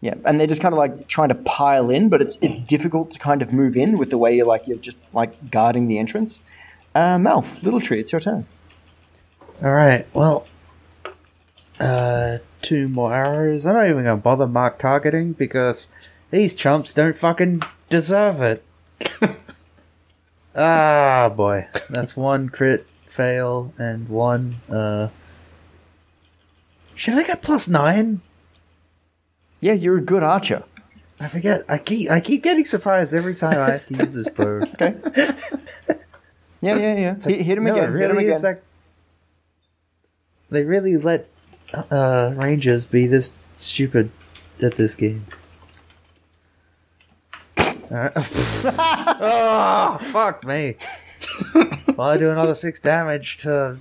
yeah, 0.01 0.15
and 0.25 0.41
they're 0.41 0.47
just 0.47 0.63
kind 0.63 0.73
of 0.73 0.79
like 0.79 1.09
trying 1.09 1.29
to 1.29 1.35
pile 1.35 1.91
in, 1.91 2.09
but 2.09 2.23
it's 2.23 2.39
it's 2.41 2.57
difficult 2.57 3.11
to 3.11 3.19
kind 3.19 3.43
of 3.43 3.53
move 3.53 3.77
in 3.77 3.99
with 3.99 4.11
the 4.11 4.19
way 4.19 4.35
you're 4.35 4.47
like 4.47 4.67
you're 4.67 4.79
just 4.79 4.99
like 5.13 5.51
guarding 5.51 5.89
the 5.89 5.99
entrance. 5.99 6.41
Uh, 6.95 7.17
Malf, 7.19 7.63
Little 7.63 7.81
Tree, 7.81 8.01
it's 8.01 8.13
your 8.13 8.21
turn. 8.21 8.47
All 9.63 9.71
right. 9.71 10.07
Well, 10.15 10.47
uh, 11.79 12.39
two 12.63 12.89
more 12.89 13.15
arrows. 13.15 13.67
I'm 13.67 13.75
not 13.75 13.89
even 13.89 14.05
gonna 14.05 14.17
bother 14.17 14.47
mark 14.47 14.79
targeting 14.79 15.35
because 15.35 15.89
these 16.31 16.55
chumps 16.55 16.95
don't 16.95 17.17
fucking 17.17 17.63
deserve 17.91 18.41
it. 18.41 18.65
ah, 20.55 21.31
boy, 21.35 21.69
that's 21.91 22.17
one 22.17 22.49
crit 22.49 22.87
fail 23.07 23.75
and 23.77 24.09
one. 24.09 24.57
Uh, 24.71 25.09
should 26.95 27.15
I 27.15 27.25
get 27.25 27.43
plus 27.43 27.69
nine? 27.69 28.23
Yeah, 29.61 29.75
you're 29.75 29.99
a 29.99 30.03
good 30.03 30.23
archer. 30.23 30.65
I 31.21 31.29
forget. 31.29 31.65
I 31.69 31.79
keep 31.79 32.11
I 32.11 32.21
keep 32.21 32.43
getting 32.43 32.65
surprised 32.65 33.15
every 33.15 33.35
time 33.35 33.59
I 33.59 33.73
have 33.73 33.87
to 33.87 33.95
use 33.95 34.13
this 34.13 34.29
bow. 34.29 34.63
Okay. 34.75 34.97
yeah, 36.63 36.77
yeah, 36.77 36.97
yeah. 36.97 37.15
Hit, 37.15 37.41
hit 37.43 37.59
him 37.59 37.65
no, 37.65 37.73
again. 37.73 37.85
it 37.85 38.01
hit 38.01 38.11
him 38.11 38.17
really 38.17 38.27
is 38.27 38.39
again. 38.39 38.55
that. 38.55 38.63
They 40.51 40.63
really 40.63 40.97
let 40.97 41.29
uh, 41.73 42.33
rangers 42.37 42.87
be 42.87 43.07
this 43.07 43.33
stupid 43.55 44.11
at 44.63 44.75
this 44.77 44.97
game. 44.97 45.27
Alright. 47.91 48.13
oh, 48.17 49.99
fuck 50.13 50.45
me. 50.45 50.77
well, 51.97 52.09
I 52.09 52.17
do 52.17 52.31
another 52.31 52.55
six 52.55 52.81
damage 52.81 53.39
to 53.39 53.79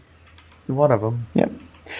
one 0.67 0.91
of 0.91 1.01
them. 1.01 1.27
Yep. 1.35 1.51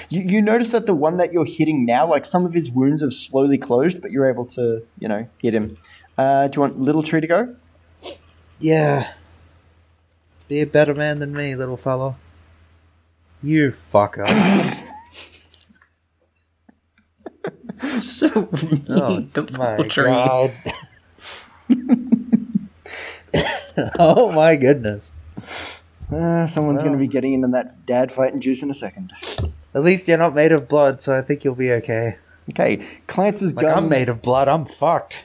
You, 0.10 0.22
you 0.22 0.42
notice 0.42 0.72
that 0.72 0.86
the 0.86 0.96
one 0.96 1.18
that 1.18 1.34
you're 1.34 1.46
hitting 1.46 1.86
now, 1.86 2.08
like 2.08 2.26
some 2.26 2.46
of 2.46 2.54
his 2.54 2.72
wounds 2.72 3.02
have 3.02 3.14
slowly 3.14 3.58
closed, 3.58 4.02
but 4.02 4.12
you're 4.12 4.30
able 4.30 4.46
to, 4.48 4.84
you 5.00 5.08
know, 5.08 5.28
hit 5.40 5.54
him. 5.54 5.78
Uh, 6.18 6.48
do 6.48 6.58
you 6.58 6.62
want 6.62 6.80
Little 6.80 7.04
Tree 7.04 7.22
to 7.22 7.28
go? 7.28 7.56
Yeah. 8.60 9.14
Be 10.48 10.62
a 10.62 10.66
better 10.66 10.94
man 10.94 11.20
than 11.20 11.34
me, 11.34 11.56
little 11.56 11.78
fellow. 11.78 12.16
You 13.42 13.74
fucker. 13.94 14.28
So 18.00 18.28
mean, 18.30 18.86
Oh 18.90 19.20
the 19.34 19.48
my 19.58 19.76
poultry. 19.78 20.04
god. 20.04 20.52
oh 24.00 24.32
my 24.32 24.56
goodness. 24.56 25.12
Uh, 26.12 26.48
someone's 26.48 26.78
Well. 26.78 26.86
going 26.88 26.92
to 26.94 26.98
be 26.98 27.08
getting 27.08 27.34
into 27.34 27.48
that 27.50 27.86
dad 27.86 28.12
fighting 28.12 28.42
juice 28.42 28.64
in 28.64 28.70
a 28.70 28.74
second. 28.74 29.14
At 29.74 29.84
least 29.84 30.08
you're 30.08 30.18
not 30.18 30.34
made 30.34 30.52
of 30.52 30.68
blood, 30.68 31.02
so 31.04 31.18
I 31.18 31.22
think 31.22 31.44
you'll 31.44 31.56
be 31.56 31.72
okay. 31.74 32.18
Okay, 32.50 32.84
Clance's 33.06 33.56
Like 33.56 33.68
guns. 33.68 33.78
I'm 33.78 33.90
made 33.90 34.10
of 34.10 34.22
blood, 34.22 34.48
I'm 34.48 34.66
fucked. 34.66 35.24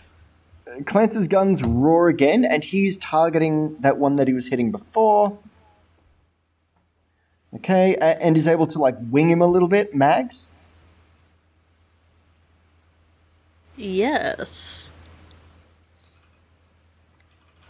Clance's 0.85 1.29
guns 1.29 1.63
roar 1.63 2.09
again, 2.09 2.45
and 2.45 2.63
he's 2.65 2.99
targeting 2.99 3.77
that 3.81 3.97
one 3.97 4.17
that 4.17 4.29
he 4.29 4.35
was 4.35 4.49
hitting 4.49 4.71
before. 4.71 5.39
Okay, 7.55 7.97
and 7.97 8.37
is 8.37 8.47
able 8.47 8.67
to 8.67 8.79
like 8.79 8.97
wing 9.11 9.31
him 9.31 9.41
a 9.41 9.47
little 9.47 9.69
bit. 9.69 9.95
Mags. 9.95 10.53
Yes. 13.77 14.93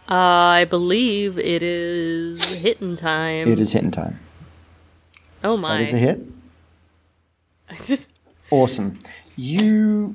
I 0.08 0.66
believe 0.68 1.38
it 1.38 1.62
is 1.62 2.42
hitting 2.44 2.96
time. 2.96 3.48
It 3.48 3.60
is 3.60 3.72
hitting 3.72 3.90
time. 3.90 4.18
Oh 5.42 5.56
my. 5.56 5.80
is 5.80 5.94
a 5.94 5.98
hit. 5.98 6.33
Awesome. 8.50 8.98
You. 9.36 10.14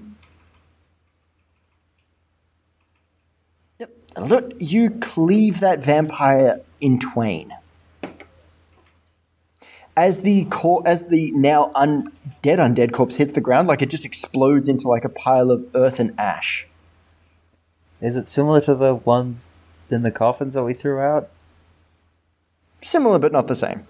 Yep. 3.79 3.91
Look, 4.17 4.53
you 4.59 4.91
cleave 4.91 5.59
that 5.59 5.83
vampire 5.83 6.61
in 6.79 6.99
twain. 6.99 7.53
As 9.97 10.21
the 10.21 10.45
cor- 10.45 10.83
as 10.85 11.07
the 11.07 11.31
now 11.31 11.71
undead 11.75 12.11
undead 12.43 12.93
corpse 12.93 13.15
hits 13.15 13.33
the 13.33 13.41
ground, 13.41 13.67
like 13.67 13.81
it 13.81 13.89
just 13.89 14.05
explodes 14.05 14.69
into 14.69 14.87
like 14.87 15.03
a 15.03 15.09
pile 15.09 15.51
of 15.51 15.67
earth 15.75 15.99
and 15.99 16.17
ash. 16.17 16.67
Is 17.99 18.15
it 18.15 18.27
similar 18.27 18.61
to 18.61 18.75
the 18.75 18.95
ones 18.95 19.51
in 19.89 20.03
the 20.03 20.11
coffins 20.11 20.53
that 20.53 20.63
we 20.63 20.73
threw 20.73 20.99
out? 20.99 21.29
Similar, 22.81 23.19
but 23.19 23.33
not 23.33 23.47
the 23.47 23.55
same. 23.55 23.85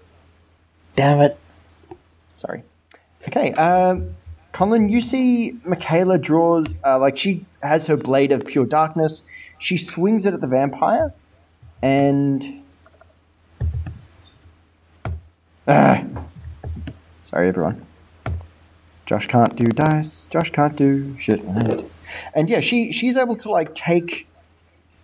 Damn 0.96 1.20
it. 1.20 1.38
Sorry. 2.36 2.64
Okay, 3.28 3.52
um, 3.52 4.14
Conlon, 4.52 4.90
you 4.90 5.00
see 5.00 5.58
Michaela 5.64 6.18
draws, 6.18 6.74
uh, 6.84 6.98
like, 6.98 7.18
she 7.18 7.44
has 7.62 7.86
her 7.86 7.96
blade 7.96 8.32
of 8.32 8.46
pure 8.46 8.66
darkness. 8.66 9.22
She 9.58 9.76
swings 9.76 10.26
it 10.26 10.34
at 10.34 10.40
the 10.40 10.46
vampire, 10.46 11.12
and. 11.82 12.62
Ah. 15.68 16.04
Sorry, 17.24 17.48
everyone. 17.48 17.86
Josh 19.06 19.28
can't 19.28 19.54
do 19.54 19.66
dice. 19.66 20.26
Josh 20.26 20.50
can't 20.50 20.74
do 20.74 21.16
shit. 21.18 21.40
And 22.34 22.48
yeah, 22.50 22.60
she 22.60 22.90
she's 22.90 23.16
able 23.16 23.36
to 23.36 23.50
like 23.50 23.74
take 23.74 24.26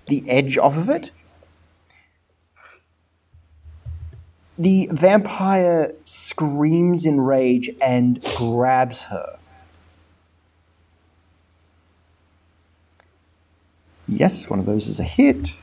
the 0.07 0.29
edge 0.29 0.59
off 0.59 0.77
of 0.77 0.89
it. 0.89 1.13
The 4.59 4.89
vampire 4.91 5.93
screams 6.05 7.05
in 7.05 7.21
rage 7.21 7.71
and 7.81 8.23
grabs 8.37 9.05
her. 9.05 9.39
Yes, 14.09 14.49
one 14.49 14.59
of 14.59 14.67
those 14.67 14.89
is 14.89 14.99
a 14.99 15.05
hit. 15.05 15.57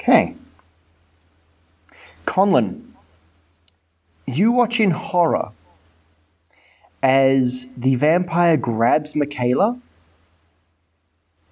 Okay. 0.00 0.34
Conlon, 2.24 2.92
you 4.26 4.52
watch 4.52 4.80
in 4.80 4.90
horror 4.90 5.50
as 7.06 7.68
the 7.76 7.94
vampire 7.94 8.56
grabs 8.56 9.14
Michaela 9.14 9.80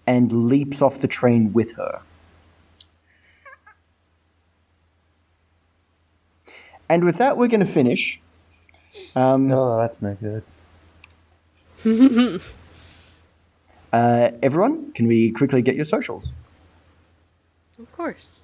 and 0.05 0.49
leaps 0.49 0.83
off 0.83 0.99
the 0.99 1.07
train 1.07 1.53
with 1.53 1.77
her. 1.77 2.01
And 6.89 7.05
with 7.05 7.19
that, 7.19 7.37
we're 7.37 7.47
going 7.47 7.61
to 7.61 7.67
finish. 7.67 8.21
Um, 9.15 9.53
Oh, 9.53 9.79
that's 9.79 10.03
no 10.03 10.15
good. 10.15 10.43
uh, 13.93 14.31
everyone, 14.43 14.91
can 14.91 15.07
we 15.07 15.31
quickly 15.31 15.63
get 15.63 15.77
your 15.77 15.85
socials? 15.85 16.33
Of 17.79 17.93
course. 17.93 18.44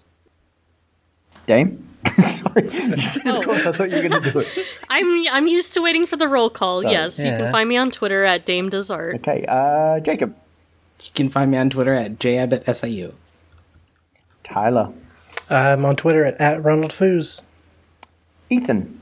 Dame? 1.50 1.70
Sorry, 2.22 2.64
you 2.72 2.96
said 2.98 3.26
Oh. 3.26 3.38
of 3.38 3.44
course. 3.44 3.66
I 3.66 3.72
thought 3.72 3.90
you 3.90 3.96
were 4.02 4.08
going 4.08 4.22
to 4.22 4.32
do 4.32 4.38
it. 4.40 4.48
I'm 4.88 5.08
I'm 5.36 5.46
used 5.48 5.74
to 5.74 5.82
waiting 5.82 6.06
for 6.06 6.16
the 6.16 6.28
roll 6.28 6.48
call. 6.48 6.80
Sorry. 6.82 6.92
Yes, 6.94 7.18
you 7.18 7.32
can 7.36 7.50
find 7.50 7.68
me 7.68 7.76
on 7.76 7.90
Twitter 7.90 8.22
at 8.24 8.44
Dame 8.46 8.70
Desart. 8.70 9.14
Okay, 9.16 9.44
uh, 9.48 9.98
Jacob, 10.00 10.34
You 11.02 11.10
can 11.14 11.28
find 11.28 11.50
me 11.50 11.58
on 11.58 11.68
Twitter 11.70 11.92
at 11.94 12.18
jabbottsiu. 12.18 13.14
Tyler, 14.44 14.92
I'm 15.48 15.84
on 15.84 15.96
Twitter 15.96 16.24
at, 16.24 16.40
at 16.40 16.62
Ronald 16.64 16.92
Foos. 16.92 17.42
Ethan, 18.48 19.00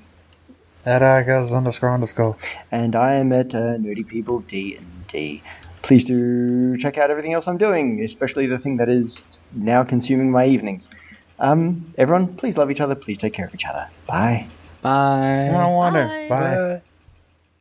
At 0.84 1.02
Argos 1.02 1.52
underscore 1.52 1.94
underscore. 1.94 2.36
and 2.70 2.94
I 2.94 3.14
am 3.14 3.32
at 3.32 3.54
uh, 3.54 3.76
Nerdy 3.78 4.06
People 4.06 4.40
D 4.40 4.76
and 4.76 5.06
D. 5.06 5.42
Please 5.82 6.04
do 6.04 6.76
check 6.76 6.98
out 6.98 7.10
everything 7.10 7.32
else 7.32 7.46
I'm 7.48 7.56
doing, 7.56 8.02
especially 8.02 8.46
the 8.46 8.58
thing 8.58 8.76
that 8.78 8.88
is 8.88 9.22
now 9.54 9.84
consuming 9.84 10.30
my 10.30 10.44
evenings. 10.46 10.90
Um, 11.38 11.86
everyone, 11.96 12.34
please 12.36 12.56
love 12.56 12.70
each 12.70 12.80
other. 12.80 12.94
Please 12.94 13.18
take 13.18 13.32
care 13.32 13.46
of 13.46 13.54
each 13.54 13.66
other. 13.66 13.86
Bye. 14.06 14.46
Bye. 14.82 15.46
I 15.48 15.52
don't 15.52 15.72
want 15.72 15.94
Bye. 15.94 16.00
to. 16.02 16.28
Bye. 16.28 16.56
Bye. 16.56 16.82